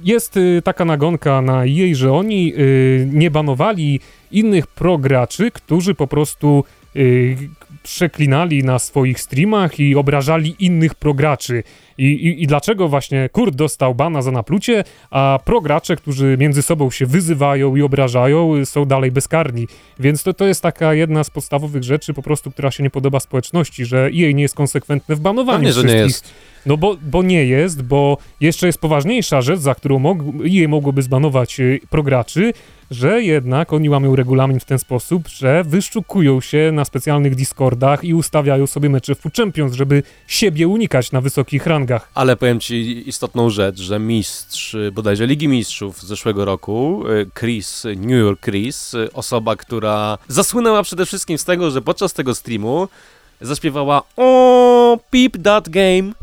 jest 0.04 0.38
y, 0.38 0.62
taka 0.64 0.86
nagonka 0.86 1.42
na 1.42 1.66
jej, 1.66 1.96
że 1.96 2.14
oni 2.14 2.54
y, 2.58 3.10
nie 3.12 3.32
banowali 3.32 4.00
innych 4.32 4.68
prograczy, 4.68 5.52
którzy 5.52 5.96
po 5.96 6.08
prostu 6.08 6.64
y, 6.96 7.38
przeklinali 7.84 8.64
na 8.64 8.80
swoich 8.80 9.20
streamach 9.20 9.80
i 9.80 9.96
obrażali 9.96 10.56
innych 10.60 10.96
prograczy. 10.96 11.64
I, 11.98 12.06
i, 12.06 12.44
I 12.44 12.48
dlaczego 12.48 12.90
właśnie 12.90 13.30
Kurt 13.32 13.56
dostał 13.56 13.96
bana 13.96 14.22
za 14.22 14.32
naplucie, 14.32 14.84
a 15.12 15.40
progracze, 15.46 15.96
którzy 15.96 16.36
między 16.40 16.62
sobą 16.62 16.92
się 16.92 17.06
wyzywają 17.06 17.76
i 17.76 17.82
obrażają, 17.82 18.66
są 18.66 18.86
dalej 18.86 19.12
bezkarni. 19.12 19.68
Więc 20.00 20.24
to, 20.24 20.34
to 20.34 20.46
jest 20.46 20.62
taka 20.62 20.94
jedna 20.94 21.24
z 21.24 21.30
podstawowych 21.30 21.84
rzeczy 21.84 22.14
po 22.14 22.22
prostu, 22.22 22.52
która 22.52 22.72
się 22.72 22.84
nie 22.84 22.90
podoba 22.90 23.20
społeczności, 23.20 23.86
że 23.86 24.12
jej 24.12 24.36
nie 24.36 24.42
jest 24.42 24.56
konsekwentne 24.56 25.16
w 25.16 25.20
banowaniu 25.20 25.58
Pewnie, 25.58 25.72
wszystkich. 25.72 25.92
Że 25.92 25.98
nie 25.98 26.04
jest. 26.04 26.34
No 26.66 26.78
bo, 26.78 26.98
bo 27.02 27.24
nie 27.24 27.46
jest, 27.46 27.82
bo 27.82 28.18
jeszcze 28.40 28.68
jest 28.68 28.80
poważniejsza 28.80 29.42
rzecz, 29.42 29.60
za 29.60 29.76
którą 29.76 30.00
mog, 30.00 30.18
jej 30.44 30.68
mogłoby 30.68 31.02
zbanować 31.02 31.60
y, 31.60 31.80
prograczy, 31.90 32.54
że 32.92 33.24
jednak 33.24 33.74
oni 33.74 33.90
łamią 33.90 34.16
regulamin 34.16 34.60
w 34.60 34.66
ten 34.66 34.80
sposób, 34.80 35.28
że 35.28 35.64
wyszukują 35.64 36.42
się 36.42 36.72
na 36.74 36.86
specjalnych 36.86 37.36
Discordach 37.36 38.04
i 38.04 38.14
ustawiają 38.14 38.68
sobie 38.68 38.90
mecze 38.90 39.16
w 39.16 39.22
Champions, 39.38 39.74
żeby 39.74 40.04
siebie 40.28 40.68
unikać 40.68 41.12
na 41.12 41.22
wysokich 41.22 41.66
rangach. 41.66 42.10
Ale 42.14 42.36
powiem 42.36 42.60
ci 42.60 43.10
istotną 43.10 43.50
rzecz, 43.50 43.80
że 43.80 44.00
mistrz 44.00 44.76
bodajże 44.94 45.28
Ligi 45.28 45.48
Mistrzów 45.48 46.02
z 46.02 46.06
zeszłego 46.06 46.46
roku, 46.46 47.04
y, 47.08 47.30
Chris, 47.40 47.84
New 47.98 48.20
York 48.20 48.42
Chris, 48.46 48.94
y, 48.94 49.14
osoba, 49.14 49.56
która 49.56 50.18
zasłynęła 50.28 50.84
przede 50.84 51.06
wszystkim 51.06 51.38
z 51.38 51.46
tego, 51.46 51.72
że 51.72 51.82
podczas 51.82 52.14
tego 52.14 52.36
streamu 52.36 52.88
zaśpiewała 53.42 54.04
o 54.18 55.00
peep 55.12 55.44
that 55.44 55.70
game 55.70 56.23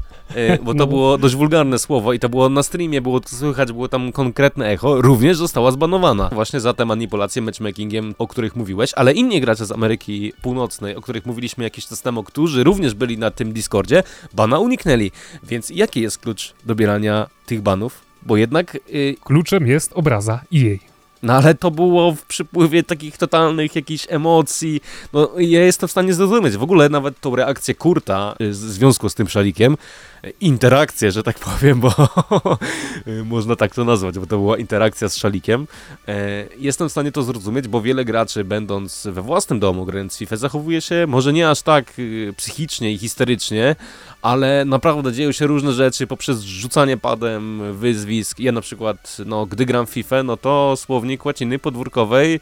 bo 0.63 0.73
to 0.73 0.79
no. 0.79 0.87
było 0.87 1.19
dość 1.19 1.35
wulgarne 1.35 1.79
słowo 1.79 2.13
i 2.13 2.19
to 2.19 2.29
było 2.29 2.49
na 2.49 2.63
streamie, 2.63 3.01
było 3.01 3.21
to 3.21 3.29
słychać, 3.29 3.73
było 3.73 3.89
tam 3.89 4.13
konkretne 4.13 4.69
echo, 4.69 5.03
również 5.03 5.37
została 5.37 5.71
zbanowana 5.71 6.29
właśnie 6.33 6.61
za 6.61 6.75
te 6.75 6.85
manipulacje 6.85 7.43
matchmakingiem, 7.43 8.15
o 8.19 8.27
których 8.27 8.57
mówiłeś, 8.57 8.95
ale 8.95 9.13
inni 9.13 9.41
gracze 9.41 9.67
z 9.67 9.73
Ameryki 9.73 10.33
Północnej, 10.43 10.97
o 10.97 11.01
których 11.01 11.27
mówiliśmy 11.27 11.65
jakiś 11.65 11.87
czas 11.87 12.03
temu, 12.03 12.23
którzy 12.23 12.65
również 12.65 12.95
byli 12.95 13.19
na 13.19 13.31
tym 13.31 13.53
Discordzie, 13.53 14.03
bana 14.35 14.59
uniknęli. 14.59 15.11
Więc 15.43 15.71
jaki 15.71 16.01
jest 16.01 16.19
klucz 16.19 16.55
dobierania 16.65 17.27
tych 17.47 17.63
banów? 17.63 18.01
Bo 18.23 18.37
jednak... 18.37 18.79
Yy... 18.89 19.15
Kluczem 19.25 19.67
jest 19.67 19.93
obraza 19.93 20.41
jej. 20.51 20.90
No 21.23 21.33
ale 21.33 21.55
to 21.55 21.71
było 21.71 22.13
w 22.13 22.23
przypływie 22.23 22.83
takich 22.83 23.17
totalnych 23.17 23.77
jakichś 23.77 24.07
emocji. 24.09 24.81
No 25.13 25.31
ja 25.39 25.65
jestem 25.65 25.89
w 25.89 25.93
stanie 25.93 26.15
zrozumieć. 26.15 26.57
W 26.57 26.63
ogóle 26.63 26.89
nawet 26.89 27.21
tą 27.21 27.37
reakcję 27.37 27.75
Kurta 27.75 28.35
y, 28.41 28.51
w 28.51 28.55
związku 28.55 29.09
z 29.09 29.15
tym 29.15 29.29
szalikiem, 29.29 29.77
interakcję, 30.41 31.13
że 31.13 31.23
tak 31.23 31.39
powiem, 31.51 31.81
bo 31.81 31.95
można 33.25 33.57
tak 33.57 33.75
to 33.75 33.85
nazwać, 33.85 34.19
bo 34.19 34.27
to 34.27 34.39
była 34.39 34.59
interakcja 34.59 35.09
z 35.09 35.17
szalikiem. 35.17 35.67
E, 36.09 36.45
jestem 36.59 36.89
w 36.89 36.93
stanie 36.93 37.13
to 37.13 37.23
zrozumieć, 37.23 37.69
bo 37.69 37.83
wiele 37.83 38.05
graczy, 38.05 38.45
będąc 38.45 39.07
we 39.13 39.23
własnym 39.23 39.61
domu, 39.61 39.85
grając 39.85 40.17
FIFA, 40.17 40.37
zachowuje 40.37 40.81
się 40.81 41.07
może 41.09 41.33
nie 41.33 41.51
aż 41.51 41.63
tak 41.63 41.99
y, 41.99 42.35
psychicznie 42.37 42.93
i 42.93 42.99
histerycznie, 42.99 43.77
ale 44.23 44.65
naprawdę 44.65 45.13
dzieją 45.13 45.33
się 45.33 45.47
różne 45.47 45.73
rzeczy 45.73 46.07
poprzez 46.07 46.41
rzucanie 46.41 46.97
padem, 46.97 47.75
wyzwisk. 47.75 48.41
Ja 48.41 48.53
na 48.53 48.61
przykład, 48.61 49.17
no, 49.27 49.47
gdy 49.47 49.67
gram 49.67 49.87
FIFA, 49.87 50.23
no 50.23 50.37
to 50.37 50.75
słownik 50.77 51.25
łaciny 51.25 51.59
podwórkowej 51.59 52.41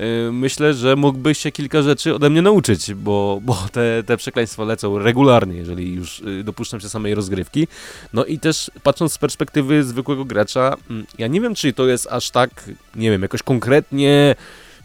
Y, 0.00 0.32
myślę, 0.32 0.74
że 0.74 0.96
mógłbyś 0.96 1.38
się 1.38 1.52
kilka 1.52 1.82
rzeczy 1.82 2.14
ode 2.14 2.30
mnie 2.30 2.42
nauczyć, 2.42 2.94
bo, 2.94 3.40
bo 3.42 3.58
te, 3.72 4.02
te 4.06 4.16
przekleństwa 4.16 4.64
lecą 4.64 4.98
regularnie, 4.98 5.56
jeżeli 5.56 5.94
już 5.94 6.20
y, 6.20 6.44
dopuszczam 6.44 6.80
się 6.80 6.88
samej 6.88 7.14
rozgrywki. 7.14 7.68
No 8.12 8.24
i 8.24 8.38
też 8.38 8.70
patrząc 8.82 9.12
z 9.12 9.18
perspektywy 9.18 9.84
zwykłego 9.84 10.24
gracza, 10.24 10.76
mm, 10.90 11.06
ja 11.18 11.26
nie 11.26 11.40
wiem, 11.40 11.54
czy 11.54 11.72
to 11.72 11.86
jest 11.86 12.06
aż 12.10 12.30
tak, 12.30 12.70
nie 12.94 13.10
wiem, 13.10 13.22
jakoś 13.22 13.42
konkretnie 13.42 14.34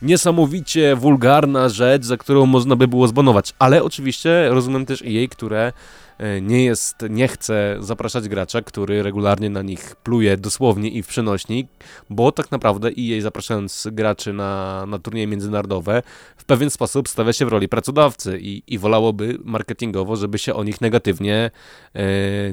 niesamowicie 0.01 0.95
wulgarna 0.95 1.69
rzecz, 1.69 2.05
za 2.05 2.17
którą 2.17 2.45
można 2.45 2.75
by 2.75 2.87
było 2.87 3.07
zbanować, 3.07 3.53
ale 3.59 3.83
oczywiście 3.83 4.49
rozumiem 4.49 4.85
też 4.85 5.01
i 5.01 5.13
jej, 5.13 5.29
które 5.29 5.73
nie 6.41 6.65
jest, 6.65 6.95
nie 7.09 7.27
chce 7.27 7.77
zapraszać 7.79 8.29
gracza, 8.29 8.61
który 8.61 9.03
regularnie 9.03 9.49
na 9.49 9.61
nich 9.61 9.95
pluje 9.95 10.37
dosłownie 10.37 10.89
i 10.89 11.03
w 11.03 11.07
przenośnik, 11.07 11.67
bo 12.09 12.31
tak 12.31 12.51
naprawdę 12.51 12.89
EA 12.99 13.21
zapraszając 13.21 13.87
graczy 13.91 14.33
na, 14.33 14.83
na 14.87 14.99
turnieje 14.99 15.27
międzynarodowe 15.27 16.03
w 16.37 16.45
pewien 16.45 16.69
sposób 16.69 17.09
stawia 17.09 17.33
się 17.33 17.45
w 17.45 17.49
roli 17.49 17.69
pracodawcy 17.69 18.39
i, 18.41 18.63
i 18.67 18.77
wolałoby 18.77 19.37
marketingowo, 19.43 20.15
żeby 20.15 20.37
się 20.37 20.53
o 20.53 20.63
nich 20.63 20.81
negatywnie 20.81 21.51
e, 21.93 22.03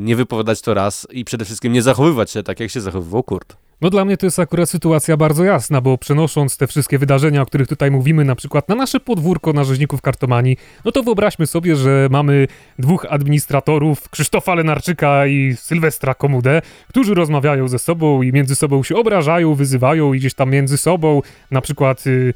nie 0.01 0.17
wypowiadać 0.17 0.61
to 0.61 0.75
raz 0.75 1.07
i 1.11 1.25
przede 1.25 1.45
wszystkim 1.45 1.73
nie 1.73 1.83
zachowywać 1.83 2.31
się 2.31 2.43
tak, 2.43 2.61
jak 2.61 2.71
się 2.71 2.81
zachowywał 2.81 3.23
Kurt. 3.23 3.68
No 3.81 3.91
dla 3.91 4.05
mnie 4.05 4.17
to 4.17 4.27
jest 4.27 4.39
akurat 4.39 4.71
sytuacja 4.71 5.17
bardzo 5.17 5.45
jasna, 5.45 5.81
bo 5.81 5.99
przenosząc 5.99 6.57
te 6.57 6.67
wszystkie 6.67 6.99
wydarzenia, 6.99 7.43
o 7.43 7.47
których 7.47 7.69
tutaj 7.69 7.91
mówimy, 7.91 8.25
na 8.25 8.35
przykład 8.35 8.69
na 8.69 8.75
nasze 8.75 9.01
podwórko 9.01 9.53
na 9.53 9.65
rzeźników 9.65 10.03
kartomanii, 10.03 10.57
no 10.85 10.93
to 10.93 11.03
wyobraźmy 11.03 11.47
sobie, 11.47 11.77
że 11.77 12.09
mamy 12.11 12.47
dwóch 12.79 13.07
administratorów, 13.11 14.09
Krzysztofa 14.09 14.55
Lenarczyka 14.55 15.27
i 15.27 15.57
Sylwestra 15.57 16.15
Komudę, 16.15 16.63
którzy 16.89 17.15
rozmawiają 17.15 17.69
ze 17.69 17.79
sobą 17.79 18.23
i 18.23 18.33
między 18.33 18.57
sobą 18.57 18.83
się 18.83 18.97
obrażają, 18.97 19.55
wyzywają 19.55 20.13
i 20.13 20.19
gdzieś 20.19 20.35
tam 20.35 20.51
między 20.51 20.79
sobą 20.79 21.23
na 21.51 21.61
przykład... 21.61 22.07
Yy, 22.07 22.35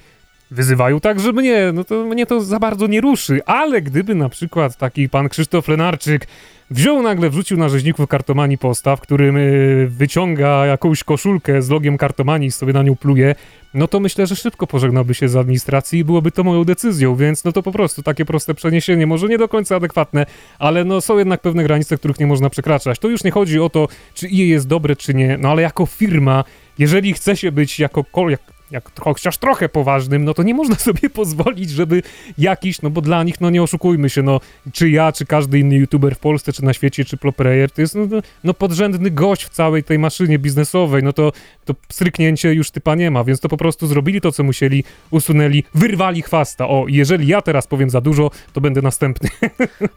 wyzywają 0.52 1.00
także 1.00 1.32
mnie, 1.32 1.70
no 1.74 1.84
to 1.84 2.04
mnie 2.04 2.26
to 2.26 2.40
za 2.40 2.58
bardzo 2.58 2.86
nie 2.86 3.00
ruszy, 3.00 3.40
ale 3.46 3.82
gdyby 3.82 4.14
na 4.14 4.28
przykład 4.28 4.76
taki 4.76 5.08
pan 5.08 5.28
Krzysztof 5.28 5.68
Lenarczyk 5.68 6.26
wziął 6.70 7.02
nagle, 7.02 7.30
wrzucił 7.30 7.56
na 7.56 7.68
rzeźników 7.68 8.08
kartomanii 8.08 8.58
postaw, 8.58 9.00
którym 9.00 9.36
y, 9.36 9.88
wyciąga 9.90 10.66
jakąś 10.66 11.04
koszulkę 11.04 11.62
z 11.62 11.70
logiem 11.70 11.98
kartomanii 11.98 12.48
i 12.48 12.52
sobie 12.52 12.72
na 12.72 12.82
nią 12.82 12.96
pluje, 12.96 13.34
no 13.74 13.88
to 13.88 14.00
myślę, 14.00 14.26
że 14.26 14.36
szybko 14.36 14.66
pożegnałby 14.66 15.14
się 15.14 15.28
z 15.28 15.36
administracji 15.36 15.98
i 15.98 16.04
byłoby 16.04 16.30
to 16.30 16.44
moją 16.44 16.64
decyzją, 16.64 17.16
więc 17.16 17.44
no 17.44 17.52
to 17.52 17.62
po 17.62 17.72
prostu 17.72 18.02
takie 18.02 18.24
proste 18.24 18.54
przeniesienie, 18.54 19.06
może 19.06 19.28
nie 19.28 19.38
do 19.38 19.48
końca 19.48 19.76
adekwatne, 19.76 20.26
ale 20.58 20.84
no 20.84 21.00
są 21.00 21.18
jednak 21.18 21.40
pewne 21.40 21.64
granice, 21.64 21.96
których 21.96 22.20
nie 22.20 22.26
można 22.26 22.50
przekraczać. 22.50 22.98
To 22.98 23.08
już 23.08 23.24
nie 23.24 23.30
chodzi 23.30 23.60
o 23.60 23.70
to, 23.70 23.88
czy 24.14 24.28
IE 24.28 24.48
jest 24.48 24.68
dobre, 24.68 24.96
czy 24.96 25.14
nie, 25.14 25.38
no 25.40 25.50
ale 25.50 25.62
jako 25.62 25.86
firma, 25.86 26.44
jeżeli 26.78 27.14
chce 27.14 27.36
się 27.36 27.52
być 27.52 27.78
jako, 27.78 28.30
jak, 28.30 28.40
jak 28.72 29.00
chociaż 29.00 29.38
trochę 29.38 29.68
poważnym, 29.68 30.24
no 30.24 30.34
to 30.34 30.42
nie 30.42 30.54
można 30.54 30.76
sobie 30.88 31.10
pozwolić, 31.10 31.70
żeby 31.70 32.02
jakiś, 32.38 32.82
no 32.82 32.90
bo 32.90 33.00
dla 33.00 33.22
nich, 33.22 33.40
no 33.40 33.50
nie 33.50 33.62
oszukujmy 33.62 34.10
się, 34.10 34.22
no 34.22 34.40
czy 34.72 34.90
ja, 34.90 35.12
czy 35.12 35.26
każdy 35.26 35.58
inny 35.58 35.74
youtuber 35.76 36.14
w 36.14 36.18
Polsce, 36.18 36.52
czy 36.52 36.64
na 36.64 36.72
świecie, 36.72 37.04
czy 37.04 37.16
Ploplayer, 37.16 37.70
to 37.70 37.80
jest 37.80 37.94
no, 37.94 38.06
no, 38.10 38.20
no 38.44 38.54
podrzędny 38.54 39.10
gość 39.10 39.44
w 39.44 39.48
całej 39.48 39.84
tej 39.84 39.98
maszynie 39.98 40.38
biznesowej, 40.38 41.02
no 41.02 41.12
to, 41.12 41.32
to 41.64 41.74
stryknięcie 41.88 42.54
już 42.54 42.70
typa 42.70 42.94
nie 42.94 43.10
ma, 43.10 43.24
więc 43.24 43.40
to 43.40 43.48
po 43.48 43.56
prostu 43.56 43.86
zrobili 43.86 44.20
to, 44.20 44.32
co 44.32 44.42
musieli, 44.42 44.84
usunęli, 45.10 45.64
wyrwali 45.74 46.22
chwasta. 46.22 46.68
O, 46.68 46.84
jeżeli 46.88 47.26
ja 47.26 47.42
teraz 47.42 47.66
powiem 47.66 47.90
za 47.90 48.00
dużo, 48.00 48.30
to 48.52 48.60
będę 48.60 48.82
następny. 48.82 49.28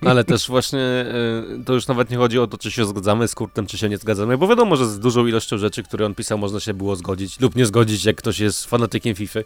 No 0.02 0.12
ale 0.12 0.24
też 0.24 0.48
właśnie 0.48 0.80
y, 1.60 1.64
to 1.66 1.74
już 1.74 1.88
nawet 1.88 2.10
nie 2.10 2.18
chodzi 2.18 2.40
o 2.40 2.48
to, 2.48 2.58
czy 2.58 2.72
się 2.72 2.86
zgadzamy 2.86 3.28
z 3.28 3.36
Kurtem, 3.36 3.68
czy 3.68 3.78
się 3.78 3.90
nie 3.90 3.98
zgadzamy, 3.98 4.38
bo 4.38 4.48
wiadomo, 4.48 4.76
że 4.76 4.86
z 4.86 5.00
dużą 5.00 5.28
ilością 5.28 5.58
rzeczy, 5.58 5.84
które 5.84 6.06
on 6.06 6.16
pisał, 6.16 6.38
można 6.38 6.60
się 6.60 6.74
było 6.74 6.96
zgodzić 6.96 7.40
lub 7.40 7.56
nie 7.56 7.66
zgodzić, 7.66 8.06
jak 8.06 8.16
ktoś 8.16 8.40
jest 8.40 8.65
fanatykiem 8.66 9.16
FIFA 9.16 9.40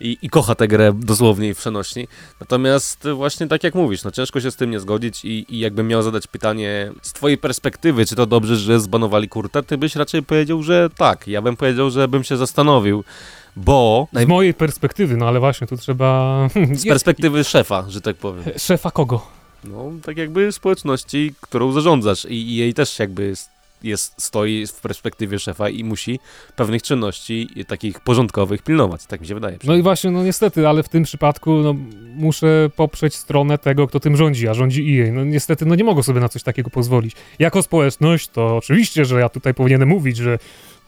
i, 0.00 0.18
i 0.22 0.28
kocha 0.28 0.54
tę 0.54 0.68
grę 0.68 0.92
dosłownie 0.96 1.48
i 1.48 1.54
w 1.54 1.58
przenośni. 1.58 2.08
Natomiast 2.40 3.08
właśnie 3.14 3.48
tak 3.48 3.64
jak 3.64 3.74
mówisz, 3.74 4.04
no 4.04 4.10
ciężko 4.10 4.40
się 4.40 4.50
z 4.50 4.56
tym 4.56 4.70
nie 4.70 4.80
zgodzić 4.80 5.24
i, 5.24 5.46
i 5.48 5.58
jakbym 5.58 5.88
miał 5.88 6.02
zadać 6.02 6.26
pytanie 6.26 6.92
z 7.02 7.12
twojej 7.12 7.38
perspektywy, 7.38 8.06
czy 8.06 8.16
to 8.16 8.26
dobrze, 8.26 8.56
że 8.56 8.80
zbanowali 8.80 9.28
Kurta, 9.28 9.62
ty 9.62 9.78
byś 9.78 9.96
raczej 9.96 10.22
powiedział, 10.22 10.62
że 10.62 10.90
tak. 10.96 11.28
Ja 11.28 11.42
bym 11.42 11.56
powiedział, 11.56 11.90
że 11.90 12.08
bym 12.08 12.24
się 12.24 12.36
zastanowił, 12.36 13.04
bo... 13.56 14.08
Z 14.12 14.28
mojej 14.28 14.54
perspektywy, 14.54 15.16
no 15.16 15.28
ale 15.28 15.40
właśnie 15.40 15.66
tu 15.66 15.76
trzeba... 15.76 16.48
Z 16.74 16.88
perspektywy 16.88 17.44
szefa, 17.44 17.84
że 17.88 18.00
tak 18.00 18.16
powiem. 18.16 18.44
Szefa 18.58 18.90
kogo? 18.90 19.26
No, 19.64 19.92
tak 20.02 20.16
jakby 20.16 20.52
społeczności, 20.52 21.34
którą 21.40 21.72
zarządzasz 21.72 22.24
i, 22.24 22.34
i 22.34 22.56
jej 22.56 22.74
też 22.74 22.98
jakby 22.98 23.34
jest, 23.84 24.22
stoi 24.22 24.66
w 24.66 24.80
perspektywie 24.80 25.38
szefa 25.38 25.68
i 25.68 25.84
musi 25.84 26.18
pewnych 26.56 26.82
czynności 26.82 27.48
takich 27.66 28.00
porządkowych 28.00 28.62
pilnować, 28.62 29.06
tak 29.06 29.20
mi 29.20 29.26
się 29.26 29.34
wydaje. 29.34 29.58
No 29.64 29.76
i 29.76 29.82
właśnie, 29.82 30.10
no 30.10 30.24
niestety, 30.24 30.68
ale 30.68 30.82
w 30.82 30.88
tym 30.88 31.02
przypadku 31.02 31.52
no, 31.52 31.74
muszę 32.14 32.70
poprzeć 32.76 33.14
stronę 33.14 33.58
tego, 33.58 33.86
kto 33.86 34.00
tym 34.00 34.16
rządzi, 34.16 34.48
a 34.48 34.54
rządzi 34.54 35.00
EA. 35.00 35.12
No 35.12 35.24
niestety, 35.24 35.66
no 35.66 35.74
nie 35.74 35.84
mogę 35.84 36.02
sobie 36.02 36.20
na 36.20 36.28
coś 36.28 36.42
takiego 36.42 36.70
pozwolić. 36.70 37.16
Jako 37.38 37.62
społeczność, 37.62 38.28
to 38.28 38.56
oczywiście, 38.56 39.04
że 39.04 39.20
ja 39.20 39.28
tutaj 39.28 39.54
powinienem 39.54 39.88
mówić, 39.88 40.16
że 40.16 40.38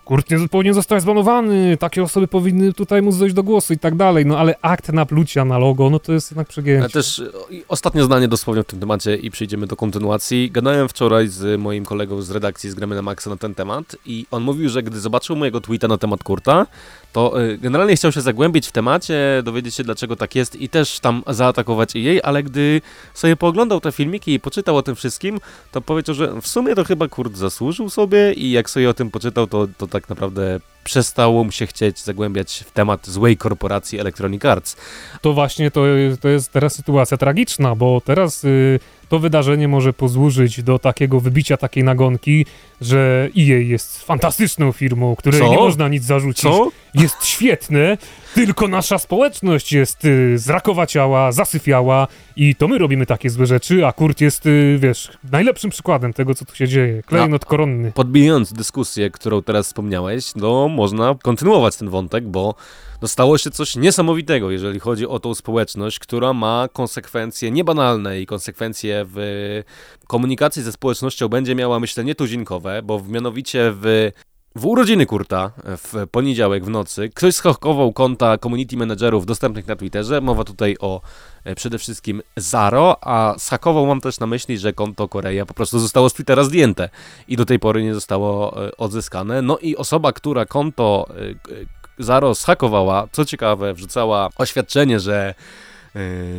Kurt 0.04 0.30
nie 0.30 0.49
powinien 0.49 0.75
zostać 0.75 1.02
zbanowany, 1.02 1.76
takie 1.76 2.02
osoby 2.02 2.28
powinny 2.28 2.73
tutaj 2.73 3.02
móc 3.02 3.18
dojść 3.18 3.34
do 3.34 3.42
głosu 3.42 3.73
i 3.73 3.78
tak 3.78 3.96
dalej, 3.96 4.26
no 4.26 4.38
ale 4.38 4.54
akt 4.62 4.92
naplucia 4.92 5.44
na 5.44 5.58
logo, 5.58 5.90
no 5.90 5.99
to 5.99 6.12
jest 6.12 6.30
jednak 6.30 6.49
przegięcie. 6.49 6.80
Ale 6.80 6.90
też 6.90 7.23
ostatnie 7.68 8.02
zdanie 8.04 8.28
dosłownie 8.28 8.62
w 8.62 8.66
tym 8.66 8.80
temacie 8.80 9.16
i 9.16 9.30
przejdziemy 9.30 9.66
do 9.66 9.76
kontynuacji. 9.76 10.50
Gadałem 10.50 10.88
wczoraj 10.88 11.28
z 11.28 11.61
moim 11.61 11.84
kolegą 11.84 12.23
z 12.23 12.30
redakcji 12.30 12.70
z 12.70 12.75
Gramy 12.75 12.94
na 12.94 13.02
Maxa 13.02 13.30
na 13.30 13.37
ten 13.37 13.54
temat 13.54 13.96
i 14.06 14.26
on 14.30 14.42
mówił, 14.42 14.68
że 14.68 14.82
gdy 14.82 15.00
zobaczył 15.00 15.37
mojego 15.37 15.61
tweeta 15.61 15.88
na 15.88 15.99
temat 15.99 16.25
Kurta, 16.25 16.66
to 17.14 17.42
y, 17.42 17.59
generalnie 17.59 17.97
chciał 17.97 18.12
się 18.12 18.21
zagłębić 18.21 18.68
w 18.68 18.73
temacie, 18.73 19.42
dowiedzieć 19.44 19.75
się 19.75 19.85
dlaczego 19.85 20.16
tak 20.16 20.35
jest 20.35 20.56
i 20.56 20.68
też 20.68 21.00
tam 21.00 21.23
zaatakować 21.26 21.94
jej, 21.94 22.21
ale 22.23 22.42
gdy 22.42 22.80
sobie 23.14 23.37
pooglądał 23.37 23.80
te 23.80 23.92
filmiki 23.92 24.35
i 24.35 24.40
poczytał 24.40 24.76
o 24.76 24.83
tym 24.83 24.94
wszystkim, 24.94 25.40
to 25.73 25.80
powiedział, 25.80 26.14
że 26.14 26.40
w 26.40 26.47
sumie 26.47 26.75
to 26.75 26.85
chyba 26.85 27.09
Kurt 27.09 27.37
zasłużył 27.37 27.90
sobie 27.90 28.33
i 28.33 28.50
jak 28.50 28.71
sobie 28.71 28.90
o 28.90 28.94
tym 28.94 29.11
poczytał, 29.11 29.47
to, 29.47 29.68
to 29.78 29.87
tak 29.87 30.09
naprawdę 30.09 30.61
przestało 30.84 31.44
mu 31.44 31.52
się 31.52 31.66
chcieć 31.66 32.00
zagłębiać 32.00 32.64
w 32.66 32.70
temat 32.70 33.06
złej 33.06 33.36
korporacji 33.36 34.00
Electronic 34.00 34.44
Arts. 34.44 34.76
To 35.20 35.32
właśnie 35.32 35.70
to, 35.70 35.82
to 36.20 36.28
jest 36.28 36.52
teraz 36.52 36.74
sytuacja 36.74 37.16
tragiczna, 37.16 37.74
bo 37.74 38.00
teraz 38.00 38.44
y, 38.44 38.80
to 39.08 39.18
wydarzenie 39.18 39.68
może 39.68 39.92
posłużyć 39.92 40.62
do 40.62 40.78
takiego 40.78 41.20
wybicia 41.20 41.56
takiej 41.56 41.84
nagonki, 41.84 42.46
że 42.80 43.28
EA 43.38 43.58
jest 43.58 44.04
fantastyczną 44.04 44.72
firmą, 44.72 45.16
której 45.16 45.40
Co? 45.40 45.48
nie 45.48 45.56
można 45.56 45.88
nic 45.88 46.04
zarzucić. 46.04 46.42
Co? 46.42 46.70
Jest 46.94 47.24
świetne, 47.24 47.98
tylko 48.34 48.68
nasza 48.68 48.98
społeczność 48.98 49.72
jest 49.72 50.04
y, 50.04 50.38
zrakowa 50.38 50.86
ciała, 50.86 51.32
zasyfiała 51.32 52.06
i 52.36 52.54
to 52.54 52.68
my 52.68 52.78
robimy 52.78 53.06
takie 53.06 53.30
złe 53.30 53.46
rzeczy, 53.46 53.86
a 53.86 53.92
Kurt 53.92 54.20
jest, 54.20 54.46
y, 54.46 54.78
wiesz, 54.80 55.18
najlepszym 55.32 55.70
przykładem 55.70 56.12
tego, 56.12 56.34
co 56.34 56.44
tu 56.44 56.56
się 56.56 56.68
dzieje. 56.68 57.02
Klejnot 57.02 57.42
no, 57.42 57.48
koronny. 57.48 57.92
Podbijając 57.92 58.52
dyskusję, 58.52 59.10
którą 59.10 59.42
teraz 59.42 59.66
wspomniałeś, 59.66 60.34
no 60.36 60.68
można 60.68 61.14
kontynuować 61.22 61.76
ten 61.76 61.88
wątek, 61.88 62.28
bo 62.28 62.54
no 63.02 63.08
stało 63.08 63.38
się 63.38 63.50
coś 63.50 63.76
niesamowitego, 63.76 64.50
jeżeli 64.50 64.80
chodzi 64.80 65.06
o 65.06 65.20
tą 65.20 65.34
społeczność, 65.34 65.98
która 65.98 66.32
ma 66.32 66.68
konsekwencje 66.72 67.50
niebanalne 67.50 68.20
i 68.20 68.26
konsekwencje 68.26 69.06
w 69.08 69.62
komunikacji 70.06 70.62
ze 70.62 70.72
społecznością 70.72 71.28
będzie 71.28 71.54
miała, 71.54 71.80
myślę, 71.80 72.04
nietuzinkowe, 72.04 72.82
bo 72.82 73.02
mianowicie 73.08 73.72
w 73.74 74.10
w 74.56 74.66
urodziny 74.66 75.06
Kurta 75.06 75.50
w 75.64 76.06
poniedziałek 76.11 76.64
w 76.64 76.68
nocy 76.68 77.11
ktoś 77.14 77.34
schakował 77.34 77.92
konta 77.92 78.38
community 78.38 78.76
managerów 78.76 79.26
dostępnych 79.26 79.66
na 79.66 79.76
Twitterze. 79.76 80.20
Mowa 80.20 80.44
tutaj 80.44 80.76
o 80.80 81.00
e, 81.44 81.54
przede 81.54 81.78
wszystkim 81.78 82.23
Zaro, 82.37 82.96
a 83.00 83.34
schakował 83.38 83.87
mam 83.87 84.00
też 84.00 84.20
na 84.20 84.26
myśli, 84.26 84.58
że 84.58 84.73
konto 84.73 85.08
Korea 85.08 85.46
po 85.46 85.54
prostu 85.54 85.78
zostało 85.78 86.08
z 86.08 86.12
Twittera 86.12 86.44
zdjęte 86.44 86.88
i 87.28 87.37
do 87.37 87.44
tej 87.44 87.58
pory 87.58 87.82
nie 87.82 87.94
zostało 87.94 88.66
e, 88.66 88.76
odzyskane. 88.76 89.42
No 89.42 89.58
i 89.58 89.76
osoba, 89.76 90.12
która 90.12 90.46
konto 90.46 91.06
e, 91.11 91.75
Zaro 91.99 92.34
zhakowała, 92.34 93.08
co 93.12 93.25
ciekawe, 93.25 93.75
wrzucała 93.75 94.28
oświadczenie, 94.38 95.00
że 95.00 95.16
e, 95.28 95.34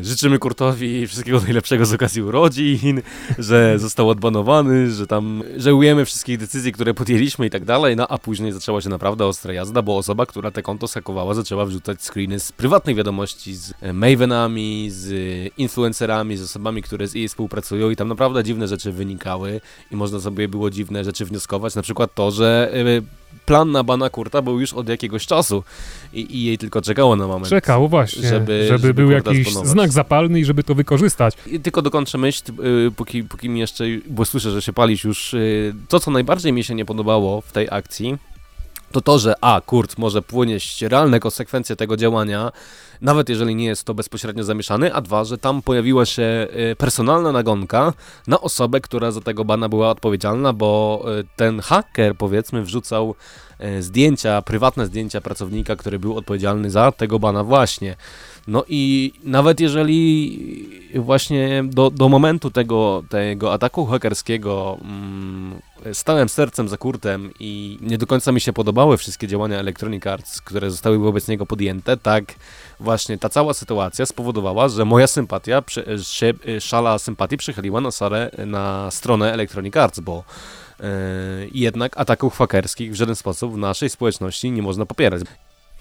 Życzymy 0.01 0.39
Kurtowi 0.39 1.07
wszystkiego 1.07 1.39
najlepszego 1.39 1.85
z 1.85 1.93
okazji 1.93 2.21
urodzin, 2.21 3.01
że 3.37 3.75
został 3.79 4.09
odbanowany, 4.09 4.91
że 4.91 5.07
tam 5.07 5.43
żałujemy 5.57 6.05
wszystkich 6.05 6.37
decyzji, 6.37 6.71
które 6.71 6.93
podjęliśmy 6.93 7.45
i 7.45 7.49
tak 7.49 7.65
dalej, 7.65 7.95
no 7.95 8.07
a 8.07 8.17
później 8.17 8.51
zaczęła 8.51 8.81
się 8.81 8.89
naprawdę 8.89 9.25
ostra 9.25 9.53
jazda, 9.53 9.81
bo 9.81 9.97
osoba, 9.97 10.25
która 10.25 10.51
te 10.51 10.61
konto 10.61 10.87
sakowała, 10.87 11.33
zaczęła 11.33 11.65
wrzucać 11.65 12.01
screeny 12.01 12.39
z 12.39 12.51
prywatnej 12.51 12.95
wiadomości, 12.95 13.55
z 13.55 13.73
e, 13.81 13.93
Mavenami, 13.93 14.87
z 14.91 15.13
influencerami, 15.57 16.37
z 16.37 16.41
osobami, 16.41 16.81
które 16.81 17.07
z 17.07 17.13
jej 17.13 17.27
współpracują 17.27 17.89
i 17.89 17.95
tam 17.95 18.07
naprawdę 18.07 18.43
dziwne 18.43 18.67
rzeczy 18.67 18.91
wynikały 18.91 19.61
i 19.91 19.95
można 19.95 20.19
sobie 20.19 20.47
było 20.47 20.69
dziwne 20.69 21.03
rzeczy 21.03 21.25
wnioskować, 21.25 21.75
na 21.75 21.81
przykład 21.81 22.15
to, 22.15 22.31
że 22.31 22.71
e, 22.73 23.24
plan 23.45 23.71
na 23.71 23.83
bana 23.83 24.09
Kurta 24.09 24.41
był 24.41 24.59
już 24.59 24.73
od 24.73 24.89
jakiegoś 24.89 25.25
czasu 25.25 25.63
i, 26.13 26.37
i 26.37 26.43
jej 26.43 26.57
tylko 26.57 26.81
czekało 26.81 27.15
na 27.15 27.27
moment. 27.27 27.49
Czekało 27.49 27.87
właśnie, 27.87 28.21
żeby, 28.21 28.67
żeby, 28.67 28.67
żeby 28.67 28.93
był 28.93 29.11
jakiś 29.11 29.53
znak 29.53 29.91
zapalny 29.91 30.39
i 30.39 30.45
żeby 30.45 30.63
to 30.63 30.75
wykorzystać. 30.75 31.35
I 31.47 31.59
tylko 31.59 31.81
dokończę 31.81 32.17
myśl, 32.17 32.43
yy, 32.63 32.91
póki, 32.95 33.23
póki 33.23 33.49
mi 33.49 33.59
jeszcze, 33.59 33.83
bo 34.09 34.25
słyszę, 34.25 34.51
że 34.51 34.61
się 34.61 34.73
palisz 34.73 35.03
już, 35.03 35.33
yy, 35.33 35.75
to 35.87 35.99
co 35.99 36.11
najbardziej 36.11 36.53
mi 36.53 36.63
się 36.63 36.75
nie 36.75 36.85
podobało 36.85 37.41
w 37.41 37.51
tej 37.51 37.67
akcji, 37.71 38.17
to 38.95 39.01
to, 39.01 39.19
że 39.19 39.35
a, 39.41 39.61
Kurt 39.61 39.97
może 39.97 40.21
płynieść 40.21 40.81
realne 40.81 41.19
konsekwencje 41.19 41.75
tego 41.75 41.97
działania, 41.97 42.51
nawet 43.01 43.29
jeżeli 43.29 43.55
nie 43.55 43.65
jest 43.65 43.83
to 43.83 43.93
bezpośrednio 43.93 44.43
zamieszany, 44.43 44.93
a 44.93 45.01
dwa, 45.01 45.23
że 45.23 45.37
tam 45.37 45.61
pojawiła 45.61 46.05
się 46.05 46.47
y, 46.71 46.75
personalna 46.75 47.31
nagonka 47.31 47.93
na 48.27 48.41
osobę, 48.41 48.81
która 48.81 49.11
za 49.11 49.21
tego 49.21 49.45
bana 49.45 49.69
była 49.69 49.89
odpowiedzialna, 49.89 50.53
bo 50.53 51.05
y, 51.19 51.23
ten 51.35 51.59
haker, 51.59 52.15
powiedzmy, 52.15 52.63
wrzucał 52.63 53.15
y, 53.61 53.83
zdjęcia, 53.83 54.41
prywatne 54.41 54.85
zdjęcia 54.85 55.21
pracownika, 55.21 55.75
który 55.75 55.99
był 55.99 56.17
odpowiedzialny 56.17 56.71
za 56.71 56.91
tego 56.91 57.19
bana 57.19 57.43
właśnie. 57.43 57.95
No 58.47 58.63
i 58.67 59.13
nawet 59.23 59.59
jeżeli 59.59 60.69
właśnie 60.95 61.63
do, 61.67 61.89
do 61.89 62.09
momentu 62.09 62.51
tego, 62.51 63.03
tego 63.09 63.53
ataku 63.53 63.85
hakerskiego 63.85 64.77
mm, 64.81 65.61
stałem 65.93 66.29
sercem 66.29 66.67
za 66.67 66.77
Kurtem 66.77 67.31
i 67.39 67.77
nie 67.81 67.97
do 67.97 68.07
końca 68.07 68.31
mi 68.31 68.41
się 68.41 68.53
podobały 68.53 68.97
wszystkie 68.97 69.27
działania 69.27 69.59
Electronic 69.59 70.07
Arts, 70.07 70.41
które 70.41 70.71
zostały 70.71 70.99
wobec 70.99 71.27
niego 71.27 71.45
podjęte, 71.45 71.97
tak 71.97 72.35
właśnie 72.79 73.17
ta 73.17 73.29
cała 73.29 73.53
sytuacja 73.53 74.05
spowodowała, 74.05 74.69
że 74.69 74.85
moja 74.85 75.07
sympatia, 75.07 75.63
się, 76.03 76.33
szala 76.59 76.99
sympatii 76.99 77.37
przychyliła 77.37 77.81
na, 77.81 77.91
sarę, 77.91 78.31
na 78.45 78.91
stronę 78.91 79.33
Electronic 79.33 79.77
Arts, 79.77 79.99
bo 79.99 80.23
yy, 80.79 80.85
jednak 81.53 81.97
ataków 81.97 82.37
hakerskich 82.37 82.91
w 82.91 82.95
żaden 82.95 83.15
sposób 83.15 83.53
w 83.53 83.57
naszej 83.57 83.89
społeczności 83.89 84.51
nie 84.51 84.61
można 84.61 84.85
popierać. 84.85 85.21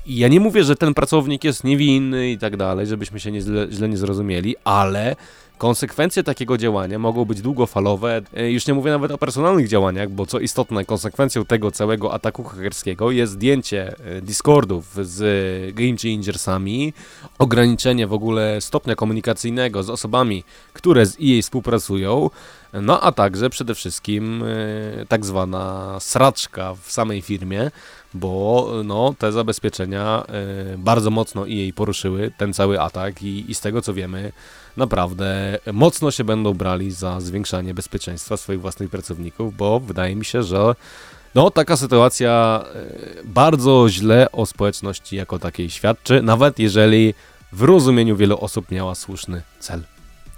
I 0.06 0.16
ja 0.16 0.28
nie 0.28 0.40
mówię, 0.40 0.64
że 0.64 0.76
ten 0.76 0.94
pracownik 0.94 1.44
jest 1.44 1.64
niewinny 1.64 2.30
i 2.30 2.38
tak 2.38 2.56
dalej, 2.56 2.86
żebyśmy 2.86 3.20
się 3.20 3.32
nie 3.32 3.40
źle, 3.70 3.88
nie 3.88 3.96
zrozumieli, 3.96 4.56
ale 4.64 5.16
Konsekwencje 5.58 6.22
takiego 6.22 6.58
działania 6.58 6.98
mogą 6.98 7.24
być 7.24 7.42
długofalowe, 7.42 8.22
e, 8.36 8.50
już 8.50 8.66
nie 8.66 8.74
mówię 8.74 8.90
nawet 8.90 9.10
o 9.10 9.18
personalnych 9.18 9.68
działaniach, 9.68 10.10
bo 10.10 10.26
co 10.26 10.40
istotne, 10.40 10.84
konsekwencją 10.84 11.44
tego 11.44 11.70
całego 11.70 12.14
ataku 12.14 12.44
hakerskiego 12.44 13.10
jest 13.10 13.32
zdjęcie 13.32 13.94
e, 13.98 14.20
Discordów 14.20 14.96
z 15.02 15.74
Game 15.74 15.96
Changersami, 16.02 16.92
ograniczenie 17.38 18.06
w 18.06 18.12
ogóle 18.12 18.60
stopnia 18.60 18.94
komunikacyjnego 18.94 19.82
z 19.82 19.90
osobami, 19.90 20.44
które 20.72 21.06
z 21.06 21.16
EA 21.22 21.42
współpracują, 21.42 22.30
no 22.72 23.00
a 23.00 23.12
także 23.12 23.50
przede 23.50 23.74
wszystkim 23.74 24.42
e, 24.42 25.06
tak 25.06 25.26
zwana 25.26 25.96
sraczka 26.00 26.74
w 26.82 26.92
samej 26.92 27.22
firmie, 27.22 27.70
bo 28.14 28.70
no, 28.84 29.14
te 29.18 29.32
zabezpieczenia 29.32 30.24
bardzo 30.78 31.10
mocno 31.10 31.48
EA 31.48 31.72
poruszyły 31.74 32.32
ten 32.36 32.52
cały 32.52 32.80
atak 32.80 33.22
i, 33.22 33.50
i 33.50 33.54
z 33.54 33.60
tego 33.60 33.82
co 33.82 33.94
wiemy, 33.94 34.32
naprawdę 34.76 35.58
mocno 35.72 36.10
się 36.10 36.24
będą 36.24 36.54
brali 36.54 36.90
za 36.90 37.20
zwiększanie 37.20 37.74
bezpieczeństwa 37.74 38.36
swoich 38.36 38.60
własnych 38.60 38.90
pracowników, 38.90 39.56
bo 39.56 39.80
wydaje 39.80 40.16
mi 40.16 40.24
się, 40.24 40.42
że 40.42 40.74
no, 41.34 41.50
taka 41.50 41.76
sytuacja 41.76 42.64
e, 42.74 43.24
bardzo 43.24 43.86
źle 43.88 44.32
o 44.32 44.46
społeczności 44.46 45.16
jako 45.16 45.38
takiej 45.38 45.70
świadczy, 45.70 46.22
nawet 46.22 46.58
jeżeli 46.58 47.14
w 47.52 47.62
rozumieniu 47.62 48.16
wielu 48.16 48.38
osób 48.38 48.70
miała 48.70 48.94
słuszny 48.94 49.42
cel. 49.58 49.82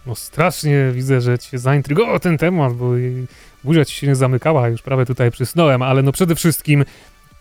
No 0.06 0.14
strasznie 0.14 0.90
widzę, 0.92 1.20
że 1.20 1.38
cię 1.38 1.58
zaintrygował 1.58 2.20
ten 2.20 2.38
temat, 2.38 2.74
bo 2.74 2.90
buzia 3.64 3.84
ci 3.84 3.94
się 3.94 4.06
nie 4.06 4.16
zamykała, 4.16 4.68
już 4.68 4.82
prawie 4.82 5.06
tutaj 5.06 5.30
przysnąłem, 5.30 5.82
ale 5.82 6.02
no 6.02 6.12
przede 6.12 6.34
wszystkim 6.34 6.84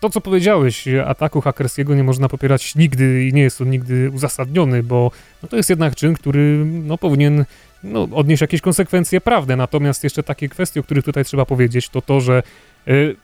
to, 0.00 0.10
co 0.10 0.20
powiedziałeś, 0.20 0.88
ataku 1.06 1.40
hakerskiego 1.40 1.94
nie 1.94 2.04
można 2.04 2.28
popierać 2.28 2.74
nigdy 2.74 3.24
i 3.24 3.32
nie 3.32 3.42
jest 3.42 3.60
on 3.60 3.70
nigdy 3.70 4.10
uzasadniony, 4.10 4.82
bo 4.82 5.10
no, 5.42 5.48
to 5.48 5.56
jest 5.56 5.70
jednak 5.70 5.94
czyn, 5.94 6.14
który 6.14 6.64
no, 6.66 6.98
powinien 6.98 7.44
no, 7.82 8.08
odnieść 8.12 8.40
jakieś 8.40 8.60
konsekwencje 8.60 9.20
prawne. 9.20 9.56
Natomiast 9.56 10.04
jeszcze 10.04 10.22
takie 10.22 10.48
kwestie, 10.48 10.80
o 10.80 10.82
których 10.82 11.04
tutaj 11.04 11.24
trzeba 11.24 11.46
powiedzieć, 11.46 11.88
to 11.88 12.02
to, 12.02 12.20
że 12.20 12.42
y, 12.88 13.16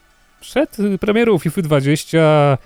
przed 0.42 0.76
premierą 1.00 1.38
FIFA 1.38 1.62
20 1.62 2.58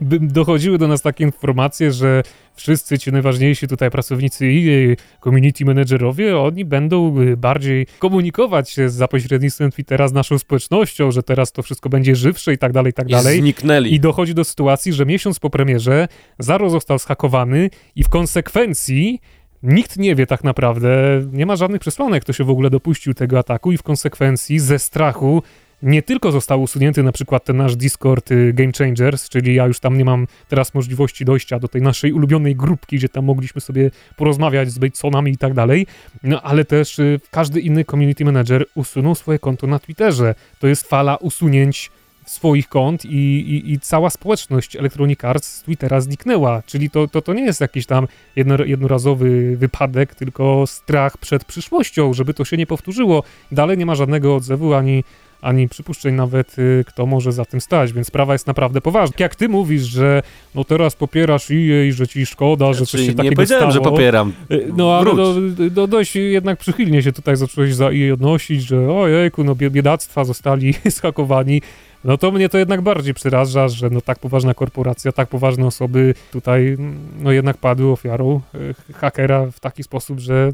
dochodziły 0.20 0.78
do 0.78 0.88
nas 0.88 1.02
takie 1.02 1.24
informacje, 1.24 1.92
że 1.92 2.22
wszyscy 2.54 2.98
ci 2.98 3.12
najważniejsi 3.12 3.68
tutaj 3.68 3.90
pracownicy 3.90 4.46
i 4.50 4.96
community 5.24 5.64
managerowie, 5.64 6.38
oni 6.38 6.64
będą 6.64 7.20
y, 7.20 7.36
bardziej 7.36 7.86
komunikować 7.98 8.70
się 8.70 8.88
za 8.88 9.08
pośrednictwem 9.08 9.70
Twittera 9.70 10.08
z 10.08 10.12
naszą 10.12 10.38
społecznością, 10.38 11.10
że 11.10 11.22
teraz 11.22 11.52
to 11.52 11.62
wszystko 11.62 11.88
będzie 11.88 12.16
żywsze 12.16 12.52
i 12.52 12.58
tak 12.58 12.72
dalej, 12.72 12.90
i 12.90 12.94
tak 12.94 13.08
dalej. 13.08 13.38
I 13.38 13.40
zniknęli. 13.40 13.94
I 13.94 14.00
dochodzi 14.00 14.34
do 14.34 14.44
sytuacji, 14.44 14.92
że 14.92 15.06
miesiąc 15.06 15.38
po 15.38 15.50
premierze 15.50 16.08
Zaro 16.38 16.70
został 16.70 16.98
schakowany 16.98 17.70
i 17.96 18.04
w 18.04 18.08
konsekwencji 18.08 19.20
Nikt 19.62 19.96
nie 19.96 20.14
wie 20.14 20.26
tak 20.26 20.44
naprawdę, 20.44 21.22
nie 21.32 21.46
ma 21.46 21.56
żadnych 21.56 21.80
przesłanek, 21.80 22.22
kto 22.22 22.32
się 22.32 22.44
w 22.44 22.50
ogóle 22.50 22.70
dopuścił 22.70 23.14
tego 23.14 23.38
ataku 23.38 23.72
i 23.72 23.76
w 23.76 23.82
konsekwencji 23.82 24.58
ze 24.58 24.78
strachu 24.78 25.42
nie 25.82 26.02
tylko 26.02 26.32
został 26.32 26.62
usunięty 26.62 27.02
na 27.02 27.12
przykład 27.12 27.44
ten 27.44 27.56
nasz 27.56 27.76
Discord 27.76 28.30
y, 28.30 28.52
Game 28.52 28.72
Changers, 28.78 29.28
czyli 29.28 29.54
ja 29.54 29.66
już 29.66 29.80
tam 29.80 29.98
nie 29.98 30.04
mam 30.04 30.26
teraz 30.48 30.74
możliwości 30.74 31.24
dojścia 31.24 31.58
do 31.58 31.68
tej 31.68 31.82
naszej 31.82 32.12
ulubionej 32.12 32.56
grupki, 32.56 32.96
gdzie 32.96 33.08
tam 33.08 33.24
mogliśmy 33.24 33.60
sobie 33.60 33.90
porozmawiać 34.16 34.70
z 34.70 34.78
Batesonami 34.78 35.32
i 35.32 35.36
tak 35.36 35.54
dalej, 35.54 35.86
no 36.22 36.42
ale 36.42 36.64
też 36.64 36.98
y, 36.98 37.20
każdy 37.30 37.60
inny 37.60 37.84
community 37.84 38.24
manager 38.24 38.64
usunął 38.74 39.14
swoje 39.14 39.38
konto 39.38 39.66
na 39.66 39.78
Twitterze. 39.78 40.34
To 40.58 40.66
jest 40.66 40.88
fala 40.88 41.16
usunięć 41.16 41.90
swoich 42.26 42.68
kont 42.68 43.04
i, 43.04 43.08
i, 43.08 43.72
i, 43.72 43.80
cała 43.80 44.10
społeczność 44.10 44.76
Electronic 44.76 45.24
Arts 45.24 45.54
z 45.54 45.62
Twittera 45.62 46.00
zniknęła. 46.00 46.62
Czyli 46.66 46.90
to, 46.90 47.08
to, 47.08 47.22
to 47.22 47.32
nie 47.32 47.44
jest 47.44 47.60
jakiś 47.60 47.86
tam 47.86 48.08
jedno, 48.36 48.64
jednorazowy 48.64 49.56
wypadek, 49.56 50.14
tylko 50.14 50.64
strach 50.66 51.18
przed 51.18 51.44
przyszłością, 51.44 52.14
żeby 52.14 52.34
to 52.34 52.44
się 52.44 52.56
nie 52.56 52.66
powtórzyło. 52.66 53.22
Dalej 53.52 53.78
nie 53.78 53.86
ma 53.86 53.94
żadnego 53.94 54.36
odzewu 54.36 54.74
ani 54.74 55.04
ani 55.42 55.68
przypuszczeń 55.68 56.14
nawet, 56.14 56.58
y, 56.58 56.84
kto 56.86 57.06
może 57.06 57.32
za 57.32 57.44
tym 57.44 57.60
stać, 57.60 57.92
więc 57.92 58.06
sprawa 58.06 58.32
jest 58.32 58.46
naprawdę 58.46 58.80
poważna. 58.80 59.16
Jak 59.18 59.34
ty 59.34 59.48
mówisz, 59.48 59.82
że 59.82 60.22
no 60.54 60.64
teraz 60.64 60.96
popierasz 60.96 61.50
jej, 61.50 61.92
że 61.92 62.08
ci 62.08 62.26
szkoda, 62.26 62.72
że 62.72 62.86
coś 62.86 63.00
się 63.00 63.06
takiego 63.06 63.22
Nie 63.22 63.32
powiedziałem, 63.32 63.70
stało, 63.70 63.84
że 63.84 63.90
popieram. 63.90 64.32
Y, 64.50 64.72
no 64.76 64.94
ale 64.98 65.14
do, 65.14 65.34
do, 65.70 65.86
dość 65.86 66.16
jednak 66.16 66.58
przychylnie 66.58 67.02
się 67.02 67.12
tutaj 67.12 67.36
zacząłeś 67.36 67.74
za 67.74 67.90
jej 67.90 68.12
odnosić, 68.12 68.62
że 68.62 68.92
ojejku, 68.92 69.44
no 69.44 69.54
biedactwa 69.54 70.24
zostali 70.24 70.74
schakowani. 70.90 71.62
No 72.04 72.18
to 72.18 72.30
mnie 72.30 72.48
to 72.48 72.58
jednak 72.58 72.80
bardziej 72.80 73.14
przeraża, 73.14 73.68
że 73.68 73.90
no 73.90 74.00
tak 74.00 74.18
poważna 74.18 74.54
korporacja, 74.54 75.12
tak 75.12 75.28
poważne 75.28 75.66
osoby 75.66 76.14
tutaj 76.32 76.76
no 77.20 77.32
jednak 77.32 77.56
padły 77.56 77.92
ofiarą 77.92 78.40
y, 78.54 78.92
hakera 78.92 79.46
w 79.46 79.60
taki 79.60 79.82
sposób, 79.82 80.20
że 80.20 80.52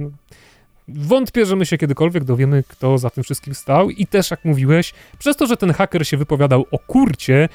Wątpię, 0.88 1.46
że 1.46 1.56
my 1.56 1.66
się 1.66 1.78
kiedykolwiek 1.78 2.24
dowiemy, 2.24 2.64
kto 2.68 2.98
za 2.98 3.10
tym 3.10 3.24
wszystkim 3.24 3.54
stał 3.54 3.90
i 3.90 4.06
też, 4.06 4.30
jak 4.30 4.44
mówiłeś, 4.44 4.94
przez 5.18 5.36
to, 5.36 5.46
że 5.46 5.56
ten 5.56 5.72
haker 5.72 6.06
się 6.06 6.16
wypowiadał 6.16 6.66
o 6.70 6.78
kurcie, 6.78 7.48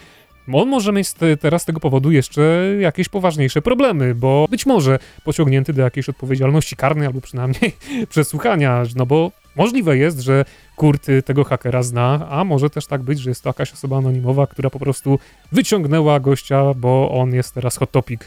on 0.53 0.69
może 0.69 0.91
mieć 0.91 1.07
teraz 1.41 1.61
z 1.61 1.65
tego 1.65 1.79
powodu 1.79 2.11
jeszcze 2.11 2.41
jakieś 2.79 3.09
poważniejsze 3.09 3.61
problemy, 3.61 4.15
bo 4.15 4.47
być 4.49 4.65
może 4.65 4.99
pociągnięty 5.23 5.73
do 5.73 5.81
jakiejś 5.81 6.09
odpowiedzialności 6.09 6.75
karnej 6.75 7.07
albo 7.07 7.21
przynajmniej 7.21 7.75
przesłuchania, 8.09 8.83
no 8.95 9.05
bo 9.05 9.31
możliwe 9.55 9.97
jest, 9.97 10.19
że 10.19 10.45
Kurt 10.75 11.07
tego 11.25 11.43
hakera 11.43 11.83
zna, 11.83 12.27
a 12.29 12.43
może 12.43 12.69
też 12.69 12.87
tak 12.87 13.01
być, 13.01 13.19
że 13.19 13.29
jest 13.29 13.43
to 13.43 13.49
jakaś 13.49 13.73
osoba 13.73 13.97
anonimowa, 13.97 14.47
która 14.47 14.69
po 14.69 14.79
prostu 14.79 15.19
wyciągnęła 15.51 16.19
gościa, 16.19 16.73
bo 16.73 17.11
on 17.11 17.33
jest 17.33 17.53
teraz 17.53 17.77
hot 17.77 17.91
topic. 17.91 18.21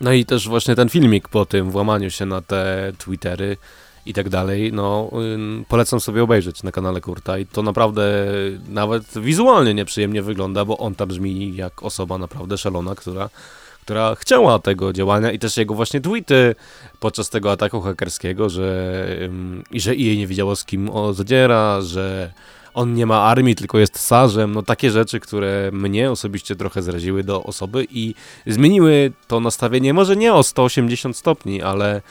No 0.00 0.12
i 0.12 0.24
też 0.24 0.48
właśnie 0.48 0.74
ten 0.74 0.88
filmik 0.88 1.28
po 1.28 1.46
tym 1.46 1.70
włamaniu 1.70 2.10
się 2.10 2.26
na 2.26 2.42
te 2.42 2.92
Twittery 2.98 3.56
i 4.06 4.14
tak 4.14 4.28
dalej, 4.28 4.72
no 4.72 5.10
polecam 5.68 6.00
sobie 6.00 6.22
obejrzeć 6.22 6.62
na 6.62 6.72
kanale 6.72 7.00
Kurta 7.00 7.38
i 7.38 7.46
to 7.46 7.62
naprawdę 7.62 8.26
nawet 8.68 9.18
wizualnie 9.18 9.74
nieprzyjemnie 9.74 10.22
wygląda, 10.22 10.64
bo 10.64 10.78
on 10.78 10.94
tam 10.94 11.08
brzmi 11.08 11.56
jak 11.56 11.82
osoba 11.82 12.18
naprawdę 12.18 12.58
szalona, 12.58 12.94
która 12.94 13.30
która 13.82 14.14
chciała 14.14 14.58
tego 14.58 14.92
działania 14.92 15.32
i 15.32 15.38
też 15.38 15.56
jego 15.56 15.74
właśnie 15.74 16.00
tweety 16.00 16.54
podczas 17.00 17.30
tego 17.30 17.52
ataku 17.52 17.80
hakerskiego, 17.80 18.48
że, 18.48 19.06
i 19.70 19.80
że 19.80 19.94
jej 19.94 20.18
nie 20.18 20.26
wiedziało 20.26 20.56
z 20.56 20.64
kim 20.64 20.90
on 20.90 21.14
zadziera, 21.14 21.80
że 21.80 22.32
on 22.74 22.94
nie 22.94 23.06
ma 23.06 23.22
armii, 23.22 23.54
tylko 23.54 23.78
jest 23.78 23.98
sarzem, 23.98 24.52
no 24.52 24.62
takie 24.62 24.90
rzeczy, 24.90 25.20
które 25.20 25.70
mnie 25.72 26.10
osobiście 26.10 26.56
trochę 26.56 26.82
zraziły 26.82 27.24
do 27.24 27.42
osoby 27.42 27.86
i 27.90 28.14
zmieniły 28.46 29.12
to 29.28 29.40
nastawienie, 29.40 29.94
może 29.94 30.16
nie 30.16 30.34
o 30.34 30.42
180 30.42 31.16
stopni, 31.16 31.62
ale 31.62 32.02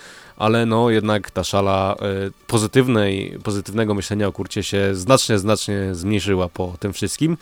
ale 0.41 0.65
no 0.65 0.89
jednak 0.89 1.31
ta 1.31 1.43
szala 1.43 1.95
y, 2.27 2.31
pozytywnej, 2.47 3.39
pozytywnego 3.43 3.93
myślenia 3.93 4.27
o 4.27 4.31
kurcie 4.31 4.63
się 4.63 4.95
znacznie, 4.95 5.39
znacznie 5.39 5.95
zmniejszyła 5.95 6.49
po 6.49 6.75
tym 6.79 6.93
wszystkim. 6.93 7.37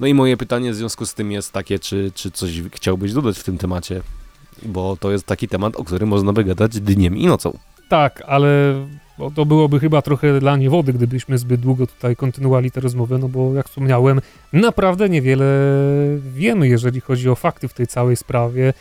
No 0.00 0.06
i 0.06 0.14
moje 0.14 0.36
pytanie 0.36 0.72
w 0.72 0.74
związku 0.74 1.06
z 1.06 1.14
tym 1.14 1.32
jest 1.32 1.52
takie, 1.52 1.78
czy, 1.78 2.12
czy 2.14 2.30
coś 2.30 2.50
chciałbyś 2.72 3.12
dodać 3.12 3.38
w 3.38 3.44
tym 3.44 3.58
temacie? 3.58 4.02
Bo 4.62 4.96
to 5.00 5.10
jest 5.10 5.26
taki 5.26 5.48
temat, 5.48 5.76
o 5.76 5.84
którym 5.84 6.08
można 6.08 6.32
by 6.32 6.44
gadać 6.44 6.80
dniem 6.80 7.16
i 7.16 7.26
nocą. 7.26 7.58
Tak, 7.88 8.22
ale 8.26 8.74
to 9.34 9.46
byłoby 9.46 9.80
chyba 9.80 10.02
trochę 10.02 10.40
dla 10.40 10.56
niewody, 10.56 10.92
gdybyśmy 10.92 11.38
zbyt 11.38 11.60
długo 11.60 11.86
tutaj 11.86 12.16
kontynuowali 12.16 12.70
tę 12.70 12.80
rozmowę, 12.80 13.18
no 13.18 13.28
bo 13.28 13.54
jak 13.54 13.68
wspomniałem, 13.68 14.20
naprawdę 14.52 15.08
niewiele 15.08 15.46
wiemy, 16.34 16.68
jeżeli 16.68 17.00
chodzi 17.00 17.30
o 17.30 17.34
fakty 17.34 17.68
w 17.68 17.74
tej 17.74 17.86
całej 17.86 18.16
sprawie. 18.16 18.72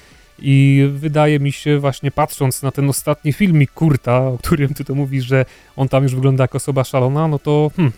I 0.41 0.89
wydaje 0.93 1.39
mi 1.39 1.51
się, 1.51 1.79
właśnie 1.79 2.11
patrząc 2.11 2.61
na 2.61 2.71
ten 2.71 2.89
ostatni 2.89 3.33
filmik 3.33 3.71
Kurta, 3.71 4.27
o 4.27 4.37
którym 4.37 4.73
ty 4.73 4.85
to 4.85 4.95
mówisz, 4.95 5.25
że 5.25 5.45
on 5.75 5.89
tam 5.89 6.03
już 6.03 6.15
wygląda 6.15 6.43
jak 6.43 6.55
osoba 6.55 6.83
szalona, 6.83 7.27
no 7.27 7.39
to 7.39 7.71
hmm, 7.75 7.91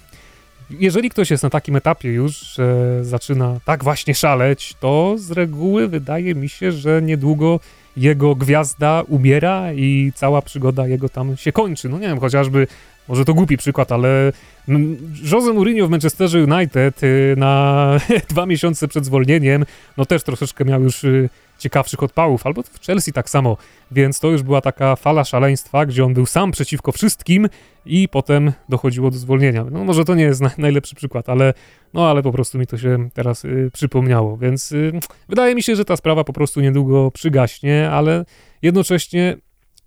jeżeli 0.79 1.09
ktoś 1.09 1.31
jest 1.31 1.43
na 1.43 1.49
takim 1.49 1.75
etapie 1.75 2.09
już, 2.09 2.37
że 2.37 2.99
zaczyna 3.05 3.59
tak 3.65 3.83
właśnie 3.83 4.15
szaleć, 4.15 4.73
to 4.79 5.15
z 5.17 5.31
reguły 5.31 5.87
wydaje 5.87 6.35
mi 6.35 6.49
się, 6.49 6.71
że 6.71 7.01
niedługo 7.01 7.59
jego 7.97 8.35
gwiazda 8.35 9.03
umiera 9.07 9.73
i 9.73 10.11
cała 10.15 10.41
przygoda 10.41 10.87
jego 10.87 11.09
tam 11.09 11.37
się 11.37 11.51
kończy. 11.51 11.89
No 11.89 11.99
nie 11.99 12.07
wiem, 12.07 12.19
chociażby, 12.19 12.67
może 13.07 13.25
to 13.25 13.33
głupi 13.33 13.57
przykład, 13.57 13.91
ale 13.91 14.31
Jose 15.31 15.53
Mourinho 15.53 15.87
w 15.87 15.89
Manchesterze 15.89 16.43
United 16.43 17.03
y, 17.03 17.35
na 17.37 17.97
dwa 18.29 18.45
miesiące 18.45 18.87
przed 18.87 19.05
zwolnieniem, 19.05 19.65
no 19.97 20.05
też 20.05 20.23
troszeczkę 20.23 20.65
miał 20.65 20.83
już 20.83 21.03
y, 21.03 21.29
ciekawszych 21.61 22.03
odpałów, 22.03 22.45
albo 22.45 22.63
w 22.63 22.85
Chelsea 22.85 23.13
tak 23.13 23.29
samo, 23.29 23.57
więc 23.91 24.19
to 24.19 24.27
już 24.27 24.43
była 24.43 24.61
taka 24.61 24.95
fala 24.95 25.23
szaleństwa, 25.23 25.85
gdzie 25.85 26.05
on 26.05 26.13
był 26.13 26.25
sam 26.25 26.51
przeciwko 26.51 26.91
wszystkim 26.91 27.49
i 27.85 28.09
potem 28.09 28.51
dochodziło 28.69 29.11
do 29.11 29.17
zwolnienia. 29.17 29.65
No 29.71 29.83
może 29.83 30.05
to 30.05 30.15
nie 30.15 30.23
jest 30.23 30.41
na, 30.41 30.51
najlepszy 30.57 30.95
przykład, 30.95 31.29
ale, 31.29 31.53
no, 31.93 32.09
ale 32.09 32.23
po 32.23 32.31
prostu 32.31 32.57
mi 32.57 32.67
to 32.67 32.77
się 32.77 33.09
teraz 33.13 33.45
y, 33.45 33.69
przypomniało, 33.73 34.37
więc 34.37 34.71
y, 34.71 34.91
wydaje 35.29 35.55
mi 35.55 35.63
się, 35.63 35.75
że 35.75 35.85
ta 35.85 35.95
sprawa 35.95 36.23
po 36.23 36.33
prostu 36.33 36.61
niedługo 36.61 37.11
przygaśnie, 37.11 37.91
ale 37.91 38.25
Jednocześnie 38.61 39.37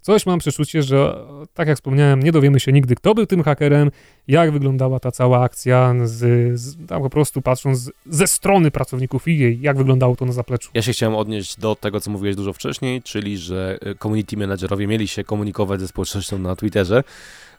coś 0.05 0.27
mam 0.27 0.39
przeczucie, 0.39 0.83
że 0.83 1.27
tak 1.55 1.69
jak 1.69 1.77
wspomniałem, 1.77 2.23
nie 2.23 2.33
dowiemy 2.33 2.61
się 2.61 2.73
nigdy, 2.73 2.95
kto 2.95 3.15
był 3.15 3.27
tym 3.27 3.43
hakerem, 3.43 3.91
jak 4.29 4.53
wyglądała 4.53 5.01
ta 5.01 5.11
cała 5.11 5.43
akcja, 5.43 5.95
z, 6.05 6.61
z, 6.61 6.87
tam 6.87 7.03
po 7.03 7.11
prostu 7.11 7.43
patrząc 7.43 7.91
ze 8.07 8.27
strony 8.27 8.71
pracowników 8.71 9.25
EA, 9.29 9.57
jak 9.61 9.77
wyglądało 9.77 10.17
to 10.17 10.25
na 10.25 10.33
zapleczu. 10.33 10.71
Ja 10.75 10.83
się 10.83 10.93
chciałem 10.93 11.15
odnieść 11.15 11.57
do 11.61 11.75
tego, 11.75 12.01
co 12.01 12.11
mówiłeś 12.11 12.37
dużo 12.37 12.53
wcześniej, 12.53 13.03
czyli 13.03 13.39
że 13.39 13.79
y, 13.87 13.95
community 13.95 14.37
managerowie 14.37 14.87
mieli 14.87 15.09
się 15.09 15.25
komunikować 15.25 15.81
ze 15.81 15.89
społecznością 15.89 16.39
na 16.39 16.57
Twitterze. 16.57 17.03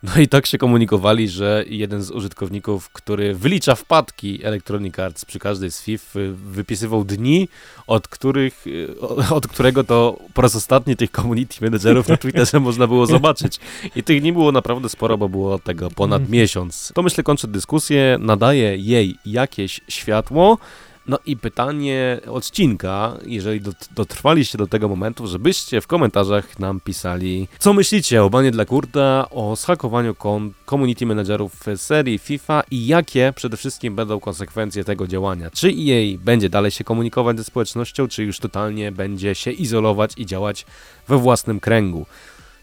No 0.04 0.22
i 0.22 0.28
tak 0.28 0.46
się 0.46 0.58
komunikowali, 0.58 1.30
że 1.30 1.66
jeden 1.68 2.04
z 2.04 2.12
użytkowników, 2.12 2.90
który 2.90 3.36
wylicza 3.36 3.76
wpadki 3.76 4.44
Electronic 4.44 5.00
Arts 5.00 5.26
przy 5.26 5.40
każdej 5.40 5.72
z 5.72 5.82
FIF, 5.82 6.16
wypisywał 6.34 7.04
dni, 7.04 7.50
od 7.88 8.08
których, 8.08 8.68
y, 8.68 8.96
od 9.30 9.48
którego 9.48 9.84
to 9.84 10.20
po 10.34 10.42
raz 10.42 10.56
ostatni 10.56 10.96
tych 10.96 11.12
community 11.12 11.66
managerów 11.66 12.08
na 12.08 12.18
Twitterze 12.18 12.60
można 12.70 12.88
było 12.88 13.06
zobaczyć. 13.06 13.60
I 13.96 14.04
tych 14.04 14.22
dni 14.22 14.34
było 14.34 14.52
naprawdę 14.52 14.90
sporo, 14.90 15.18
bo 15.18 15.30
było 15.30 15.60
tego 15.60 15.92
ponad 15.92 16.22
mhm. 16.22 16.32
miesiąc. 16.32 16.92
To 16.96 17.04
myślę 17.04 17.24
kończy 17.24 17.48
dyskusję, 17.48 18.18
nadaje 18.20 18.78
jej 18.78 19.16
jakieś 19.26 19.82
światło. 19.88 20.58
No 21.08 21.20
i 21.26 21.38
pytanie 21.38 22.20
odcinka, 22.32 23.18
jeżeli 23.26 23.62
dotrwaliście 23.96 24.58
do 24.58 24.68
tego 24.68 24.88
momentu, 24.88 25.28
żebyście 25.28 25.82
w 25.82 25.88
komentarzach 25.88 26.60
nam 26.60 26.80
pisali, 26.80 27.48
co 27.60 27.74
myślicie 27.74 28.24
o 28.24 28.30
banie 28.30 28.52
dla 28.52 28.66
Kurta, 28.66 29.28
o 29.30 29.56
zhakowaniu 29.56 30.16
community 30.70 31.06
managerów 31.06 31.64
serii 31.76 32.18
FIFA 32.18 32.64
i 32.72 32.88
jakie 32.88 33.34
przede 33.36 33.58
wszystkim 33.58 33.96
będą 33.96 34.20
konsekwencje 34.20 34.84
tego 34.84 35.08
działania. 35.08 35.52
Czy 35.52 35.68
EA 35.68 36.18
będzie 36.20 36.50
dalej 36.50 36.72
się 36.72 36.84
komunikować 36.84 37.38
ze 37.38 37.44
społecznością, 37.44 38.08
czy 38.08 38.24
już 38.24 38.40
totalnie 38.40 38.92
będzie 38.92 39.36
się 39.36 39.52
izolować 39.52 40.12
i 40.18 40.26
działać 40.26 40.66
we 41.08 41.18
własnym 41.18 41.60
kręgu. 41.60 42.06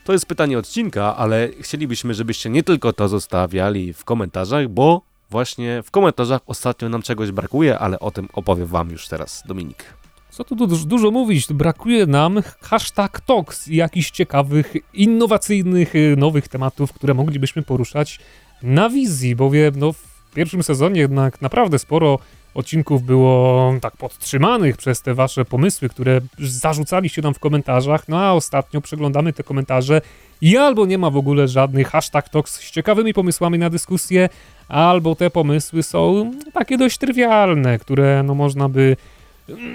To 0.04 0.12
jest 0.12 0.26
pytanie 0.26 0.58
odcinka, 0.58 1.16
ale 1.16 1.48
chcielibyśmy, 1.60 2.14
żebyście 2.14 2.50
nie 2.50 2.62
tylko 2.62 2.92
to 2.92 3.08
zostawiali 3.08 3.92
w 3.92 4.04
komentarzach, 4.04 4.68
bo 4.68 5.11
właśnie 5.32 5.82
w 5.82 5.90
komentarzach 5.90 6.40
ostatnio 6.46 6.88
nam 6.88 7.02
czegoś 7.02 7.30
brakuje, 7.30 7.78
ale 7.78 8.00
o 8.00 8.10
tym 8.10 8.28
opowiem 8.32 8.66
Wam 8.66 8.90
już 8.90 9.08
teraz 9.08 9.42
Dominik. 9.46 9.84
Co 10.30 10.44
tu 10.44 10.56
dużo, 10.56 10.86
dużo 10.86 11.10
mówić? 11.10 11.52
Brakuje 11.52 12.06
nam 12.06 12.42
hashtag 12.60 13.20
Talks 13.20 13.68
i 13.68 13.76
jakichś 13.76 14.10
ciekawych, 14.10 14.74
innowacyjnych, 14.94 15.94
y, 15.94 16.14
nowych 16.18 16.48
tematów, 16.48 16.92
które 16.92 17.14
moglibyśmy 17.14 17.62
poruszać 17.62 18.20
na 18.62 18.90
wizji, 18.90 19.36
bowiem 19.36 19.74
no, 19.76 19.92
w 19.92 20.30
pierwszym 20.34 20.62
sezonie 20.62 21.00
jednak 21.00 21.42
naprawdę 21.42 21.78
sporo 21.78 22.18
odcinków 22.54 23.02
było 23.02 23.74
tak 23.80 23.96
podtrzymanych 23.96 24.76
przez 24.76 25.02
te 25.02 25.14
wasze 25.14 25.44
pomysły, 25.44 25.88
które 25.88 26.20
zarzucaliście 26.38 27.22
nam 27.22 27.34
w 27.34 27.38
komentarzach, 27.38 28.08
no 28.08 28.20
a 28.20 28.32
ostatnio 28.32 28.80
przeglądamy 28.80 29.32
te 29.32 29.42
komentarze 29.42 30.00
i 30.42 30.56
albo 30.56 30.86
nie 30.86 30.98
ma 30.98 31.10
w 31.10 31.16
ogóle 31.16 31.48
żadnych 31.48 31.88
hashtag 31.88 32.28
talks 32.28 32.54
z 32.54 32.70
ciekawymi 32.70 33.14
pomysłami 33.14 33.58
na 33.58 33.70
dyskusję, 33.70 34.28
albo 34.68 35.14
te 35.14 35.30
pomysły 35.30 35.82
są 35.82 36.32
takie 36.52 36.78
dość 36.78 36.98
trywialne, 36.98 37.78
które 37.78 38.22
no 38.22 38.34
można 38.34 38.68
by, 38.68 38.96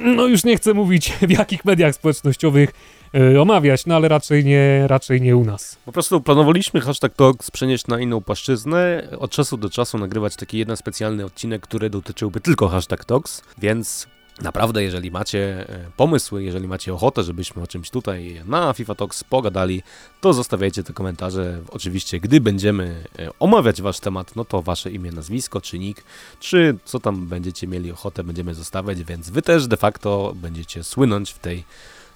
no 0.03 0.25
już 0.25 0.43
nie 0.43 0.57
chcę 0.57 0.73
mówić 0.73 1.13
w 1.29 1.31
jakich 1.31 1.65
mediach 1.65 1.95
społecznościowych 1.95 2.73
yy, 3.13 3.41
omawiać, 3.41 3.85
no 3.85 3.95
ale 3.95 4.07
raczej 4.07 4.45
nie, 4.45 4.87
raczej 4.87 5.21
nie 5.21 5.37
u 5.37 5.45
nas. 5.45 5.77
Po 5.85 5.91
prostu 5.91 6.21
planowaliśmy 6.21 6.81
hashtag 6.81 7.13
talks 7.15 7.51
przenieść 7.51 7.87
na 7.87 7.99
inną 7.99 8.21
płaszczyznę, 8.21 9.07
od 9.19 9.31
czasu 9.31 9.57
do 9.57 9.69
czasu 9.69 9.97
nagrywać 9.97 10.35
taki 10.35 10.57
jeden 10.57 10.77
specjalny 10.77 11.25
odcinek, 11.25 11.61
który 11.61 11.89
dotyczyłby 11.89 12.41
tylko 12.41 12.67
hashtag 12.67 13.05
talks, 13.05 13.41
więc 13.57 14.07
Naprawdę, 14.41 14.83
jeżeli 14.83 15.11
macie 15.11 15.69
e, 15.69 15.91
pomysły, 15.97 16.43
jeżeli 16.43 16.67
macie 16.67 16.93
ochotę, 16.93 17.23
żebyśmy 17.23 17.61
o 17.63 17.67
czymś 17.67 17.89
tutaj 17.89 18.41
na 18.45 18.73
FIFA 18.73 18.95
Talks 18.95 19.23
pogadali, 19.23 19.83
to 20.21 20.33
zostawiajcie 20.33 20.83
te 20.83 20.93
komentarze. 20.93 21.61
Oczywiście, 21.69 22.19
gdy 22.19 22.41
będziemy 22.41 23.03
e, 23.19 23.29
omawiać 23.39 23.81
wasz 23.81 23.99
temat, 23.99 24.35
no 24.35 24.45
to 24.45 24.61
wasze 24.61 24.91
imię, 24.91 25.11
nazwisko, 25.11 25.61
czy 25.61 25.79
nick, 25.79 26.03
czy 26.39 26.77
co 26.85 26.99
tam 26.99 27.27
będziecie 27.27 27.67
mieli 27.67 27.91
ochotę, 27.91 28.23
będziemy 28.23 28.53
zostawiać, 28.53 29.03
więc 29.03 29.29
wy 29.29 29.41
też 29.41 29.67
de 29.67 29.77
facto 29.77 30.33
będziecie 30.35 30.83
słynąć 30.83 31.31
w 31.31 31.39
tej 31.39 31.63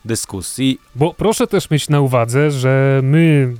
dyskusji. 0.06 0.80
Bo 0.96 1.14
proszę 1.14 1.48
też 1.48 1.70
mieć 1.70 1.90
na 1.90 2.00
uwadze, 2.02 2.52
że 2.52 3.00
my 3.04 3.56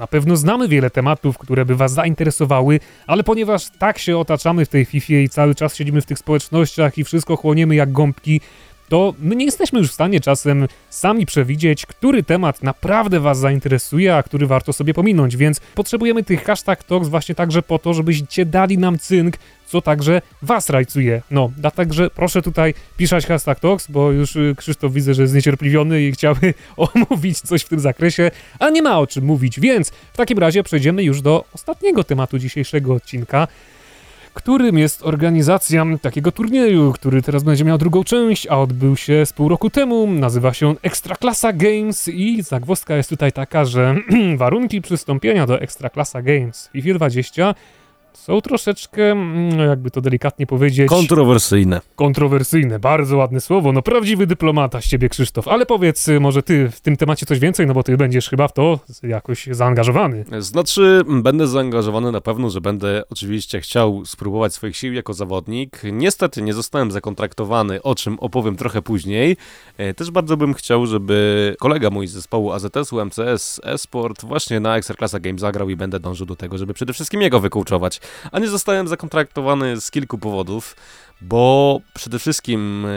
na 0.00 0.06
pewno 0.06 0.36
znamy 0.36 0.68
wiele 0.68 0.90
tematów, 0.90 1.38
które 1.38 1.64
by 1.64 1.76
Was 1.76 1.92
zainteresowały, 1.92 2.80
ale 3.06 3.22
ponieważ 3.22 3.70
tak 3.78 3.98
się 3.98 4.18
otaczamy 4.18 4.64
w 4.64 4.68
tej 4.68 4.84
FIFA 4.84 5.14
i 5.14 5.28
cały 5.28 5.54
czas 5.54 5.76
siedzimy 5.76 6.00
w 6.00 6.06
tych 6.06 6.18
społecznościach 6.18 6.98
i 6.98 7.04
wszystko 7.04 7.36
chłoniemy 7.36 7.74
jak 7.74 7.92
gąbki, 7.92 8.40
to 8.90 9.14
my 9.18 9.36
nie 9.36 9.44
jesteśmy 9.44 9.78
już 9.78 9.90
w 9.90 9.92
stanie 9.92 10.20
czasem 10.20 10.66
sami 10.88 11.26
przewidzieć, 11.26 11.86
który 11.86 12.22
temat 12.22 12.62
naprawdę 12.62 13.20
Was 13.20 13.38
zainteresuje, 13.38 14.16
a 14.16 14.22
który 14.22 14.46
warto 14.46 14.72
sobie 14.72 14.94
pominąć, 14.94 15.36
więc 15.36 15.60
potrzebujemy 15.74 16.24
tych 16.24 16.44
hashtag 16.44 16.84
talks 16.84 17.08
właśnie 17.08 17.34
także 17.34 17.62
po 17.62 17.78
to, 17.78 17.94
żebyście 17.94 18.46
dali 18.46 18.78
nam 18.78 18.98
cynk, 18.98 19.36
co 19.66 19.82
także 19.82 20.22
Was 20.42 20.70
rajcuje. 20.70 21.22
No, 21.30 21.50
a 21.62 21.70
także 21.70 22.10
proszę 22.10 22.42
tutaj 22.42 22.74
pisać 22.96 23.26
hashtag 23.26 23.60
talks, 23.60 23.90
bo 23.90 24.12
już 24.12 24.36
y, 24.36 24.54
Krzysztof 24.58 24.92
widzę, 24.92 25.14
że 25.14 25.22
jest 25.22 25.34
niecierpliwiony 25.34 26.02
i 26.02 26.12
chciałby 26.12 26.54
omówić 26.94 27.40
coś 27.40 27.62
w 27.62 27.68
tym 27.68 27.80
zakresie, 27.80 28.30
a 28.58 28.70
nie 28.70 28.82
ma 28.82 28.98
o 28.98 29.06
czym 29.06 29.24
mówić, 29.24 29.60
więc 29.60 29.90
w 29.90 30.16
takim 30.16 30.38
razie 30.38 30.62
przejdziemy 30.62 31.02
już 31.02 31.22
do 31.22 31.44
ostatniego 31.54 32.04
tematu 32.04 32.38
dzisiejszego 32.38 32.94
odcinka, 32.94 33.48
którym 34.34 34.78
jest 34.78 35.02
organizacja 35.02 35.86
takiego 36.02 36.32
turnieju, 36.32 36.92
który 36.92 37.22
teraz 37.22 37.42
będzie 37.42 37.64
miał 37.64 37.78
drugą 37.78 38.04
część, 38.04 38.46
a 38.46 38.58
odbył 38.58 38.96
się 38.96 39.26
z 39.26 39.32
pół 39.32 39.48
roku 39.48 39.70
temu. 39.70 40.06
Nazywa 40.06 40.54
się 40.54 40.74
Ekstraklasa 40.82 41.52
Games 41.52 42.08
i 42.08 42.42
zagwozdka 42.42 42.96
jest 42.96 43.10
tutaj 43.10 43.32
taka, 43.32 43.64
że 43.64 43.96
warunki 44.36 44.80
przystąpienia 44.80 45.46
do 45.46 45.60
Ekstraklasa 45.60 46.22
Games 46.22 46.70
FIFA 46.72 46.94
20 46.94 47.54
są 48.12 48.40
troszeczkę, 48.40 49.10
mm, 49.10 49.58
jakby 49.58 49.90
to 49.90 50.00
delikatnie 50.00 50.46
powiedzieć... 50.46 50.88
Kontrowersyjne. 50.88 51.80
Kontrowersyjne, 51.96 52.78
bardzo 52.78 53.16
ładne 53.16 53.40
słowo. 53.40 53.72
No 53.72 53.82
prawdziwy 53.82 54.26
dyplomata 54.26 54.80
z 54.80 54.86
ciebie, 54.86 55.08
Krzysztof. 55.08 55.48
Ale 55.48 55.66
powiedz, 55.66 56.08
y, 56.08 56.20
może 56.20 56.42
ty 56.42 56.70
w 56.70 56.80
tym 56.80 56.96
temacie 56.96 57.26
coś 57.26 57.38
więcej, 57.38 57.66
no 57.66 57.74
bo 57.74 57.82
ty 57.82 57.96
będziesz 57.96 58.28
chyba 58.28 58.48
w 58.48 58.52
to 58.52 58.78
jakoś 59.02 59.46
zaangażowany. 59.50 60.24
Znaczy, 60.38 61.02
będę 61.22 61.46
zaangażowany 61.46 62.12
na 62.12 62.20
pewno, 62.20 62.50
że 62.50 62.60
będę 62.60 63.02
oczywiście 63.10 63.60
chciał 63.60 64.02
spróbować 64.06 64.54
swoich 64.54 64.76
sił 64.76 64.92
jako 64.92 65.14
zawodnik. 65.14 65.80
Niestety 65.92 66.42
nie 66.42 66.54
zostałem 66.54 66.90
zakontraktowany, 66.90 67.82
o 67.82 67.94
czym 67.94 68.18
opowiem 68.18 68.56
trochę 68.56 68.82
później. 68.82 69.36
E, 69.78 69.94
też 69.94 70.10
bardzo 70.10 70.36
bym 70.36 70.54
chciał, 70.54 70.86
żeby 70.86 71.56
kolega 71.58 71.90
mój 71.90 72.06
z 72.06 72.12
zespołu 72.12 72.52
AZS-u 72.52 73.04
MCS 73.04 73.60
Esport 73.64 74.24
właśnie 74.24 74.60
na 74.60 74.76
Ekstraklasa 74.76 75.20
Game 75.20 75.38
zagrał 75.38 75.70
i 75.70 75.76
będę 75.76 76.00
dążył 76.00 76.26
do 76.26 76.36
tego, 76.36 76.58
żeby 76.58 76.74
przede 76.74 76.92
wszystkim 76.92 77.22
jego 77.22 77.40
a 78.32 78.38
nie 78.38 78.48
zostałem 78.48 78.88
zakontraktowany 78.88 79.80
z 79.80 79.90
kilku 79.90 80.18
powodów, 80.18 80.76
bo 81.20 81.80
przede 81.94 82.18
wszystkim 82.18 82.86
e, 82.86 82.90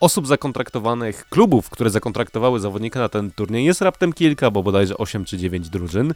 osób 0.00 0.26
zakontraktowanych, 0.26 1.28
klubów, 1.28 1.70
które 1.70 1.90
zakontraktowały 1.90 2.60
zawodnika 2.60 3.00
na 3.00 3.08
ten 3.08 3.30
turniej 3.30 3.64
jest 3.64 3.80
raptem 3.80 4.12
kilka, 4.12 4.50
bo 4.50 4.62
bodajże 4.62 4.96
8 4.96 5.24
czy 5.24 5.38
9 5.38 5.68
drużyn. 5.68 6.14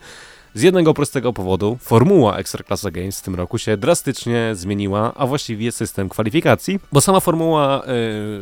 Z 0.54 0.62
jednego 0.62 0.94
prostego 0.94 1.32
powodu, 1.32 1.78
formuła 1.80 2.36
Ekstraklasa 2.36 2.90
Games 2.90 3.20
w 3.20 3.22
tym 3.22 3.34
roku 3.34 3.58
się 3.58 3.76
drastycznie 3.76 4.50
zmieniła, 4.52 5.12
a 5.14 5.26
właściwie 5.26 5.72
system 5.72 6.08
kwalifikacji, 6.08 6.80
bo 6.92 7.00
sama 7.00 7.20
formuła 7.20 7.82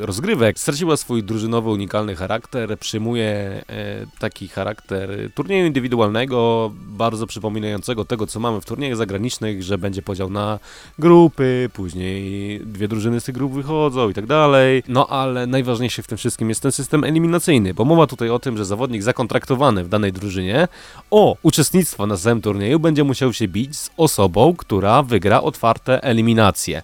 y, 0.02 0.06
rozgrywek 0.06 0.58
straciła 0.58 0.96
swój 0.96 1.22
drużynowy, 1.22 1.70
unikalny 1.70 2.16
charakter, 2.16 2.78
przyjmuje 2.78 3.62
y, 3.70 4.18
taki 4.18 4.48
charakter 4.48 5.10
turnieju 5.34 5.66
indywidualnego, 5.66 6.70
bardzo 6.74 7.26
przypominającego 7.26 8.04
tego, 8.04 8.26
co 8.26 8.40
mamy 8.40 8.60
w 8.60 8.64
turniejach 8.64 8.96
zagranicznych, 8.96 9.62
że 9.62 9.78
będzie 9.78 10.02
podział 10.02 10.30
na 10.30 10.58
grupy, 10.98 11.70
później 11.72 12.60
dwie 12.60 12.88
drużyny 12.88 13.20
z 13.20 13.24
tych 13.24 13.34
grup 13.34 13.52
wychodzą 13.52 14.08
i 14.08 14.14
tak 14.14 14.26
dalej. 14.26 14.82
No 14.88 15.06
ale 15.06 15.46
najważniejszy 15.46 16.02
w 16.02 16.06
tym 16.06 16.18
wszystkim 16.18 16.48
jest 16.48 16.62
ten 16.62 16.72
system 16.72 17.04
eliminacyjny, 17.04 17.74
bo 17.74 17.84
mowa 17.84 18.06
tutaj 18.06 18.30
o 18.30 18.38
tym, 18.38 18.56
że 18.56 18.64
zawodnik 18.64 19.02
zakontraktowany 19.02 19.84
w 19.84 19.88
danej 19.88 20.12
drużynie 20.12 20.68
o 21.10 21.36
uczestnictwo 21.42 21.97
zwycięstwa 21.98 22.06
na 22.06 22.16
samym 22.16 22.42
turnieju 22.42 22.78
będzie 22.78 23.04
musiał 23.04 23.32
się 23.32 23.48
bić 23.48 23.76
z 23.76 23.90
osobą, 23.96 24.54
która 24.56 25.02
wygra 25.02 25.42
otwarte 25.42 26.02
eliminacje. 26.02 26.82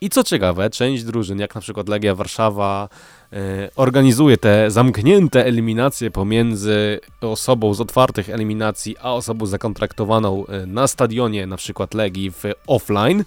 I 0.00 0.10
co 0.10 0.24
ciekawe, 0.24 0.70
część 0.70 1.04
drużyn, 1.04 1.38
jak 1.38 1.54
na 1.54 1.60
przykład 1.60 1.88
Legia 1.88 2.14
Warszawa, 2.14 2.88
yy, 3.32 3.38
organizuje 3.76 4.36
te 4.36 4.70
zamknięte 4.70 5.46
eliminacje 5.46 6.10
pomiędzy 6.10 7.00
osobą 7.20 7.74
z 7.74 7.80
otwartych 7.80 8.30
eliminacji, 8.30 8.96
a 9.00 9.14
osobą 9.14 9.46
zakontraktowaną 9.46 10.46
e, 10.46 10.66
na 10.66 10.86
stadionie, 10.86 11.46
na 11.46 11.56
przykład 11.56 11.94
Legii 11.94 12.30
w 12.30 12.44
offline 12.66 13.24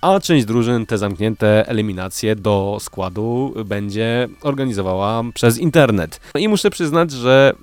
a 0.00 0.20
część 0.20 0.46
drużyn 0.46 0.86
te 0.86 0.98
zamknięte 0.98 1.68
eliminacje 1.68 2.36
do 2.36 2.78
składu 2.80 3.54
będzie 3.64 4.28
organizowała 4.42 5.22
przez 5.34 5.58
internet. 5.58 6.20
I 6.38 6.48
muszę 6.48 6.70
przyznać, 6.70 7.10
że 7.10 7.54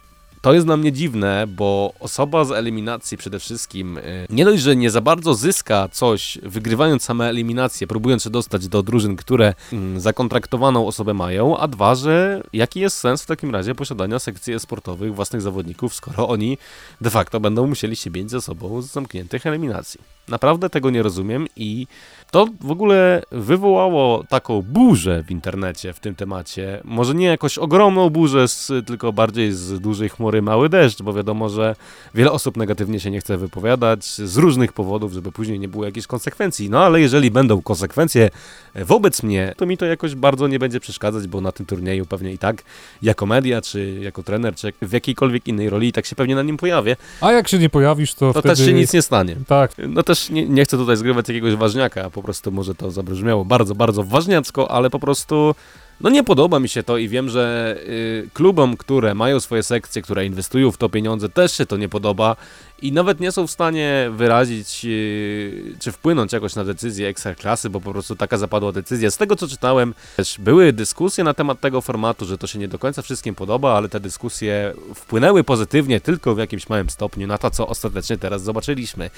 to 0.47 0.53
jest 0.53 0.65
dla 0.65 0.77
mnie 0.77 0.91
dziwne, 0.91 1.47
bo 1.47 1.93
osoba 1.99 2.45
z 2.45 2.51
eliminacji 2.51 3.17
przede 3.17 3.39
wszystkim 3.39 3.97
y, 3.97 4.27
nie 4.29 4.45
dość, 4.45 4.61
że 4.61 4.75
nie 4.75 4.91
za 4.91 5.01
bardzo 5.01 5.33
zyska 5.33 5.89
coś, 5.91 6.37
wygrywając 6.43 7.03
same 7.03 7.29
eliminacje, 7.29 7.87
próbując 7.87 8.23
się 8.23 8.29
dostać 8.29 8.67
do 8.67 8.83
drużyn, 8.83 9.15
które 9.15 9.53
mm, 9.73 9.99
zakontraktowaną 9.99 10.87
osobę 10.87 11.13
mają, 11.13 11.57
a 11.57 11.67
dwa, 11.67 11.95
że 11.95 12.43
jaki 12.53 12.79
jest 12.79 12.97
sens 12.97 13.23
w 13.23 13.25
takim 13.25 13.51
razie 13.51 13.75
posiadania 13.75 14.19
sekcji 14.19 14.59
sportowych 14.59 15.15
własnych 15.15 15.41
zawodników, 15.41 15.95
skoro 15.95 16.27
oni 16.29 16.57
de 17.01 17.09
facto 17.09 17.39
będą 17.39 17.67
musieli 17.67 17.95
się 17.95 18.11
bić 18.11 18.31
ze 18.31 18.41
sobą 18.41 18.81
z 18.81 18.91
zamkniętych 18.91 19.45
eliminacji. 19.45 20.16
Naprawdę 20.27 20.69
tego 20.69 20.89
nie 20.89 21.03
rozumiem 21.03 21.47
i 21.55 21.87
to 22.31 22.47
w 22.61 22.71
ogóle 22.71 23.21
wywołało 23.31 24.23
taką 24.29 24.61
burzę 24.61 25.23
w 25.23 25.31
internecie 25.31 25.93
w 25.93 25.99
tym 25.99 26.15
temacie. 26.15 26.81
Może 26.83 27.15
nie 27.15 27.25
jakoś 27.25 27.57
ogromną 27.57 28.09
burzę, 28.09 28.47
z, 28.47 28.71
tylko 28.87 29.13
bardziej 29.13 29.51
z 29.51 29.79
dużej 29.79 30.09
chmury 30.09 30.41
mały 30.41 30.69
deszcz, 30.69 31.01
bo 31.01 31.13
wiadomo, 31.13 31.49
że 31.49 31.75
wiele 32.15 32.31
osób 32.31 32.57
negatywnie 32.57 32.99
się 32.99 33.11
nie 33.11 33.19
chce 33.19 33.37
wypowiadać 33.37 34.05
z 34.05 34.37
różnych 34.37 34.73
powodów, 34.73 35.13
żeby 35.13 35.31
później 35.31 35.59
nie 35.59 35.67
było 35.67 35.85
jakichś 35.85 36.07
konsekwencji. 36.07 36.69
No 36.69 36.83
ale 36.83 37.01
jeżeli 37.01 37.31
będą 37.31 37.61
konsekwencje 37.61 38.29
wobec 38.75 39.23
mnie, 39.23 39.53
to 39.57 39.65
mi 39.65 39.77
to 39.77 39.85
jakoś 39.85 40.15
bardzo 40.15 40.47
nie 40.47 40.59
będzie 40.59 40.79
przeszkadzać, 40.79 41.27
bo 41.27 41.41
na 41.41 41.51
tym 41.51 41.65
turnieju 41.65 42.05
pewnie 42.05 42.33
i 42.33 42.37
tak 42.37 42.63
jako 43.01 43.25
media, 43.25 43.61
czy 43.61 43.99
jako 44.01 44.23
trener, 44.23 44.55
czy 44.55 44.73
w 44.81 44.91
jakiejkolwiek 44.91 45.47
innej 45.47 45.69
roli, 45.69 45.91
tak 45.91 46.05
się 46.05 46.15
pewnie 46.15 46.35
na 46.35 46.43
nim 46.43 46.57
pojawię. 46.57 46.95
A 47.21 47.31
jak 47.31 47.47
się 47.47 47.59
nie 47.59 47.69
pojawisz, 47.69 48.13
to, 48.13 48.33
to 48.33 48.39
wtedy... 48.39 48.55
też 48.55 48.65
się 48.65 48.73
nic 48.73 48.93
nie 48.93 49.01
stanie. 49.01 49.35
Tak. 49.47 49.71
No 49.87 50.03
też 50.03 50.16
nie, 50.29 50.49
nie 50.49 50.63
chcę 50.65 50.77
tutaj 50.77 50.97
zgrywać 50.97 51.27
jakiegoś 51.27 51.55
ważniaka, 51.55 52.09
po 52.09 52.23
prostu 52.23 52.51
może 52.51 52.75
to 52.75 52.91
zabrzmiało 52.91 53.45
bardzo, 53.45 53.75
bardzo 53.75 54.03
ważniacko, 54.03 54.71
ale 54.71 54.89
po 54.89 54.99
prostu 54.99 55.55
no 56.01 56.09
nie 56.09 56.23
podoba 56.23 56.59
mi 56.59 56.69
się 56.69 56.83
to 56.83 56.97
i 56.97 57.07
wiem, 57.07 57.29
że 57.29 57.75
y, 57.87 58.29
klubom, 58.33 58.77
które 58.77 59.15
mają 59.15 59.39
swoje 59.39 59.63
sekcje, 59.63 60.01
które 60.01 60.25
inwestują 60.25 60.71
w 60.71 60.77
to 60.77 60.89
pieniądze, 60.89 61.29
też 61.29 61.57
się 61.57 61.65
to 61.65 61.77
nie 61.77 61.89
podoba 61.89 62.35
i 62.81 62.91
nawet 62.91 63.19
nie 63.19 63.31
są 63.31 63.47
w 63.47 63.51
stanie 63.51 64.09
wyrazić 64.11 64.83
yy, 64.83 65.75
czy 65.79 65.91
wpłynąć 65.91 66.33
jakoś 66.33 66.55
na 66.55 66.63
decyzję 66.63 67.07
ekstraklasy, 67.07 67.69
bo 67.69 67.81
po 67.81 67.91
prostu 67.91 68.15
taka 68.15 68.37
zapadła 68.37 68.71
decyzja. 68.71 69.11
Z 69.11 69.17
tego 69.17 69.35
co 69.35 69.47
czytałem, 69.47 69.93
też 70.15 70.37
były 70.39 70.73
dyskusje 70.73 71.23
na 71.23 71.33
temat 71.33 71.59
tego 71.59 71.81
formatu, 71.81 72.25
że 72.25 72.37
to 72.37 72.47
się 72.47 72.59
nie 72.59 72.67
do 72.67 72.79
końca 72.79 73.01
wszystkim 73.01 73.35
podoba, 73.35 73.77
ale 73.77 73.89
te 73.89 73.99
dyskusje 73.99 74.73
wpłynęły 74.95 75.43
pozytywnie 75.43 76.01
tylko 76.01 76.35
w 76.35 76.37
jakimś 76.37 76.69
małym 76.69 76.89
stopniu 76.89 77.27
na 77.27 77.37
to, 77.37 77.51
co 77.51 77.67
ostatecznie 77.67 78.17
teraz 78.17 78.43
zobaczyliśmy. 78.43 79.09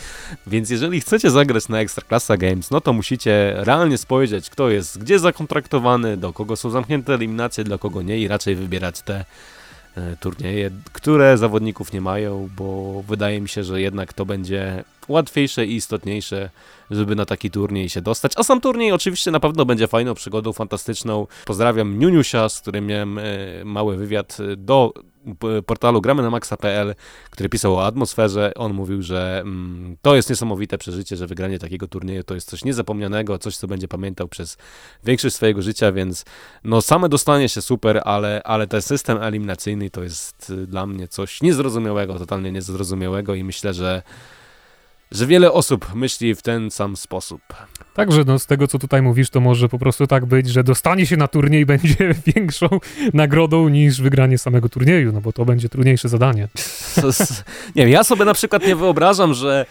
Więc 0.47 0.69
jeżeli 0.69 1.01
chcecie 1.01 1.31
zagrać 1.31 1.67
na 1.67 1.79
Ekstraklasa 1.79 2.37
Games, 2.37 2.71
no 2.71 2.81
to 2.81 2.93
musicie 2.93 3.53
realnie 3.57 3.97
spojrzeć, 3.97 4.49
kto 4.49 4.69
jest 4.69 4.99
gdzie 4.99 5.19
zakontraktowany, 5.19 6.17
do 6.17 6.33
kogo 6.33 6.55
są 6.55 6.69
zamknięte 6.69 7.13
eliminacje, 7.13 7.63
dla 7.63 7.77
kogo 7.77 8.01
nie 8.01 8.19
i 8.19 8.27
raczej 8.27 8.55
wybierać 8.55 9.01
te 9.01 9.25
turnieje, 10.19 10.71
które 10.93 11.37
zawodników 11.37 11.93
nie 11.93 12.01
mają, 12.01 12.49
bo 12.57 13.01
wydaje 13.07 13.41
mi 13.41 13.49
się, 13.49 13.63
że 13.63 13.81
jednak 13.81 14.13
to 14.13 14.25
będzie 14.25 14.83
łatwiejsze 15.07 15.65
i 15.65 15.75
istotniejsze, 15.75 16.49
żeby 16.91 17.15
na 17.15 17.25
taki 17.25 17.51
turniej 17.51 17.89
się 17.89 18.01
dostać. 18.01 18.31
A 18.35 18.43
sam 18.43 18.61
turniej 18.61 18.91
oczywiście 18.91 19.31
na 19.31 19.39
pewno 19.39 19.65
będzie 19.65 19.87
fajną 19.87 20.13
przygodą, 20.13 20.53
fantastyczną. 20.53 21.27
Pozdrawiam 21.45 21.99
Niuniusia, 21.99 22.49
z 22.49 22.61
którym 22.61 22.87
miałem 22.87 23.17
e, 23.17 23.23
mały 23.65 23.97
wywiad 23.97 24.37
do 24.57 24.93
portalu 25.65 26.01
gramy 26.01 26.21
na 26.23 26.29
maxa.pl, 26.29 26.95
który 27.29 27.49
pisał 27.49 27.75
o 27.75 27.85
atmosferze. 27.85 28.51
On 28.55 28.73
mówił, 28.73 29.01
że 29.01 29.39
mm, 29.41 29.97
to 30.01 30.15
jest 30.15 30.29
niesamowite 30.29 30.77
przeżycie, 30.77 31.15
że 31.15 31.27
wygranie 31.27 31.59
takiego 31.59 31.87
turnieju 31.87 32.23
to 32.23 32.35
jest 32.35 32.49
coś 32.49 32.65
niezapomnianego, 32.65 33.37
coś, 33.37 33.57
co 33.57 33.67
będzie 33.67 33.87
pamiętał 33.87 34.27
przez 34.27 34.57
większość 35.03 35.35
swojego 35.35 35.61
życia, 35.61 35.91
więc 35.91 36.25
no 36.63 36.81
same 36.81 37.09
dostanie 37.09 37.49
się 37.49 37.61
super, 37.61 38.01
ale, 38.05 38.41
ale 38.43 38.67
ten 38.67 38.81
system 38.81 39.17
eliminacyjny 39.23 39.89
to 39.89 40.03
jest 40.03 40.49
y, 40.49 40.67
dla 40.67 40.85
mnie 40.85 41.07
coś 41.07 41.41
niezrozumiałego, 41.41 42.19
totalnie 42.19 42.51
niezrozumiałego 42.51 43.35
i 43.35 43.43
myślę, 43.43 43.73
że 43.73 44.01
że 45.11 45.27
wiele 45.27 45.51
osób 45.51 45.95
myśli 45.95 46.35
w 46.35 46.41
ten 46.41 46.71
sam 46.71 46.97
sposób. 46.97 47.41
Także 47.93 48.23
no, 48.27 48.39
z 48.39 48.45
tego, 48.45 48.67
co 48.67 48.79
tutaj 48.79 49.01
mówisz, 49.01 49.29
to 49.29 49.39
może 49.39 49.69
po 49.69 49.79
prostu 49.79 50.07
tak 50.07 50.25
być, 50.25 50.49
że 50.49 50.63
dostanie 50.63 51.05
się 51.05 51.17
na 51.17 51.27
turniej 51.27 51.65
będzie 51.75 52.15
większą 52.25 52.67
nagrodą 53.13 53.69
niż 53.69 54.01
wygranie 54.01 54.37
samego 54.37 54.69
turnieju, 54.69 55.11
no 55.11 55.21
bo 55.21 55.33
to 55.33 55.45
będzie 55.45 55.69
trudniejsze 55.69 56.09
zadanie. 56.09 56.47
nie 57.75 57.83
wiem, 57.83 57.89
ja 57.89 58.03
sobie 58.03 58.25
na 58.25 58.33
przykład 58.33 58.67
nie 58.67 58.75
wyobrażam, 58.75 59.33
że 59.33 59.65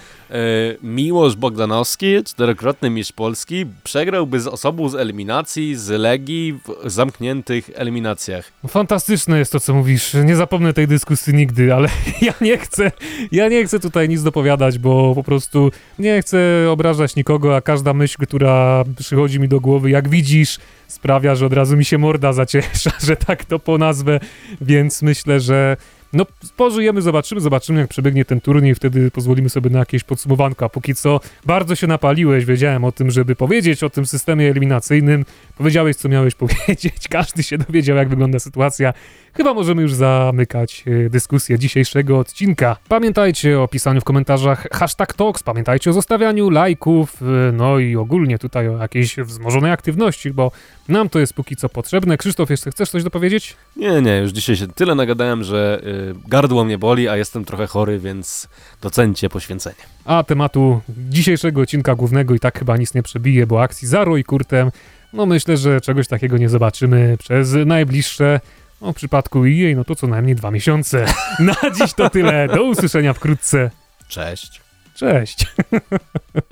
Miłosz 0.83 1.37
Bogdanowski, 1.37 2.25
czterokrotny 2.25 2.91
mistrz 2.91 3.13
Polski, 3.13 3.67
przegrałby 3.85 4.41
z 4.41 4.47
osobą 4.47 4.89
z 4.89 4.95
eliminacji, 4.95 5.77
z 5.77 5.89
Legii 5.89 6.59
w 6.85 6.91
zamkniętych 6.91 7.71
eliminacjach. 7.75 8.53
Fantastyczne 8.69 9.39
jest 9.39 9.53
to, 9.53 9.61
co 9.61 9.75
mówisz. 9.75 10.15
Nie 10.25 10.37
zapomnę 10.37 10.73
tej 10.73 10.89
dyskusji 10.89 11.35
nigdy, 11.35 11.75
ale 11.75 11.89
ja 12.23 12.35
nie 12.41 12.59
chcę, 12.59 12.93
ja 13.33 13.49
nie 13.49 13.65
chcę 13.65 13.81
tutaj 13.81 14.09
nic 14.09 14.23
dopowiadać, 14.23 14.79
bo 14.79 15.15
po 15.15 15.25
prostu 15.25 15.71
nie 15.99 16.23
chcę 16.23 16.67
obrażać 16.71 17.17
nikogo, 17.17 17.57
a 17.57 17.61
każda 17.61 17.95
myśl, 17.95 18.17
która 18.23 18.85
przychodzi 18.99 19.41
mi 19.41 19.49
do 19.49 19.61
głowy, 19.61 19.91
jak 19.91 20.09
widzisz, 20.09 20.59
sprawia, 20.89 21.35
że 21.35 21.47
od 21.47 21.53
razu 21.53 21.77
mi 21.77 21.85
się 21.85 21.99
morda 21.99 22.33
zaciesza, 22.33 22.91
że 23.07 23.17
tak 23.17 23.45
to 23.45 23.59
po 23.59 23.79
nazwę, 23.79 24.21
więc 24.61 25.03
myślę, 25.03 25.41
że 25.41 25.77
no, 26.13 26.27
pożyjemy, 26.57 27.03
zobaczymy, 27.03 27.41
zobaczymy, 27.41 27.81
jak 27.81 27.89
przebiegnie 27.89 28.25
ten 28.25 28.41
turniej, 28.41 28.75
wtedy 28.75 29.11
pozwolimy 29.11 29.49
sobie 29.49 29.71
na 29.71 29.79
jakieś 29.79 30.05
podsumowanko. 30.05 30.65
A 30.65 30.69
póki 30.69 30.95
co 30.95 31.21
bardzo 31.47 31.75
się 31.75 31.87
napaliłeś, 31.87 32.45
wiedziałem 32.45 32.85
o 32.85 32.93
tym, 32.93 33.11
żeby 33.11 33.37
powiedzieć 33.37 33.83
o 33.83 33.91
tym 33.91 34.07
systemie 34.07 34.51
eliminacyjnym. 34.51 35.25
Powiedziałeś, 35.59 35.97
co 35.97 36.09
miałeś 36.09 36.35
powiedzieć, 36.45 37.09
każdy 37.11 37.43
się 37.43 37.59
dowiedział, 37.59 37.97
jak 37.97 38.09
wygląda 38.09 38.39
sytuacja. 38.39 38.93
Chyba 39.35 39.55
możemy 39.55 39.83
już 39.83 39.95
zamykać 39.95 40.85
e, 41.07 41.11
dyskusję 41.11 41.59
dzisiejszego 41.59 42.19
odcinka. 42.19 42.77
Pamiętajcie 42.89 43.61
o 43.61 43.69
pisaniu 43.69 44.01
w 44.01 44.05
komentarzach 44.05 44.67
hashtag 44.73 45.15
Talks, 45.15 45.43
pamiętajcie 45.43 45.91
o 45.91 45.93
zostawianiu 45.93 46.51
lajków, 46.51 47.23
e, 47.23 47.53
no 47.53 47.79
i 47.79 47.97
ogólnie 47.97 48.39
tutaj 48.39 48.69
o 48.69 48.79
jakiejś 48.79 49.17
wzmożonej 49.17 49.73
aktywności, 49.73 50.31
bo 50.31 50.51
nam 50.89 51.09
to 51.09 51.19
jest 51.19 51.35
póki 51.35 51.57
co 51.57 51.69
potrzebne. 51.69 52.17
Krzysztof, 52.17 52.51
jeszcze 52.51 52.71
chcesz 52.71 52.91
coś 52.91 53.05
dopowiedzieć? 53.05 53.57
Nie, 53.77 54.03
nie, 54.03 54.17
już 54.19 54.31
dzisiaj 54.31 54.57
się 54.57 54.69
tyle 54.69 54.95
nagadałem, 54.95 55.45
że 55.45 55.81
y, 55.87 55.98
gardło 56.29 56.65
mnie 56.65 56.79
boli, 56.79 57.09
a 57.09 57.17
jestem 57.17 57.45
trochę 57.45 57.67
chory, 57.67 57.99
więc 57.99 58.49
docencie 58.83 59.29
poświęcenie. 59.29 59.77
A 60.05 60.25
tematu 60.25 60.81
dzisiejszego 60.89 61.61
odcinka 61.61 61.95
głównego 61.95 62.35
i 62.35 62.41
tak 62.41 62.59
chyba 62.59 62.77
nic 62.77 62.95
nie 62.95 63.03
przebije, 63.03 63.47
bo 63.47 63.63
akcji 63.63 63.89
Zaro 63.89 64.17
i 64.17 64.25
Kurtem, 64.25 64.71
no 65.13 65.27
myślę, 65.27 65.57
że 65.57 65.81
czegoś 65.81 66.09
takiego 66.09 66.39
nie 66.39 66.49
zobaczymy 66.49 67.17
przez 67.19 67.55
najbliższe 67.67 68.41
no, 68.81 68.93
w 68.93 68.97
przypadku 68.97 69.45
jej, 69.45 69.77
no 69.77 69.85
to 69.85 69.95
co 69.95 70.07
najmniej 70.07 70.37
dwa 70.37 70.51
miesiące. 70.51 71.07
Na 71.41 71.71
dziś 71.79 71.95
to 71.95 72.11
tyle. 72.11 72.49
Do 72.49 72.65
usłyszenia 72.65 73.13
wkrótce. 73.13 73.71
Cześć. 74.09 74.61
Cześć. 74.95 75.47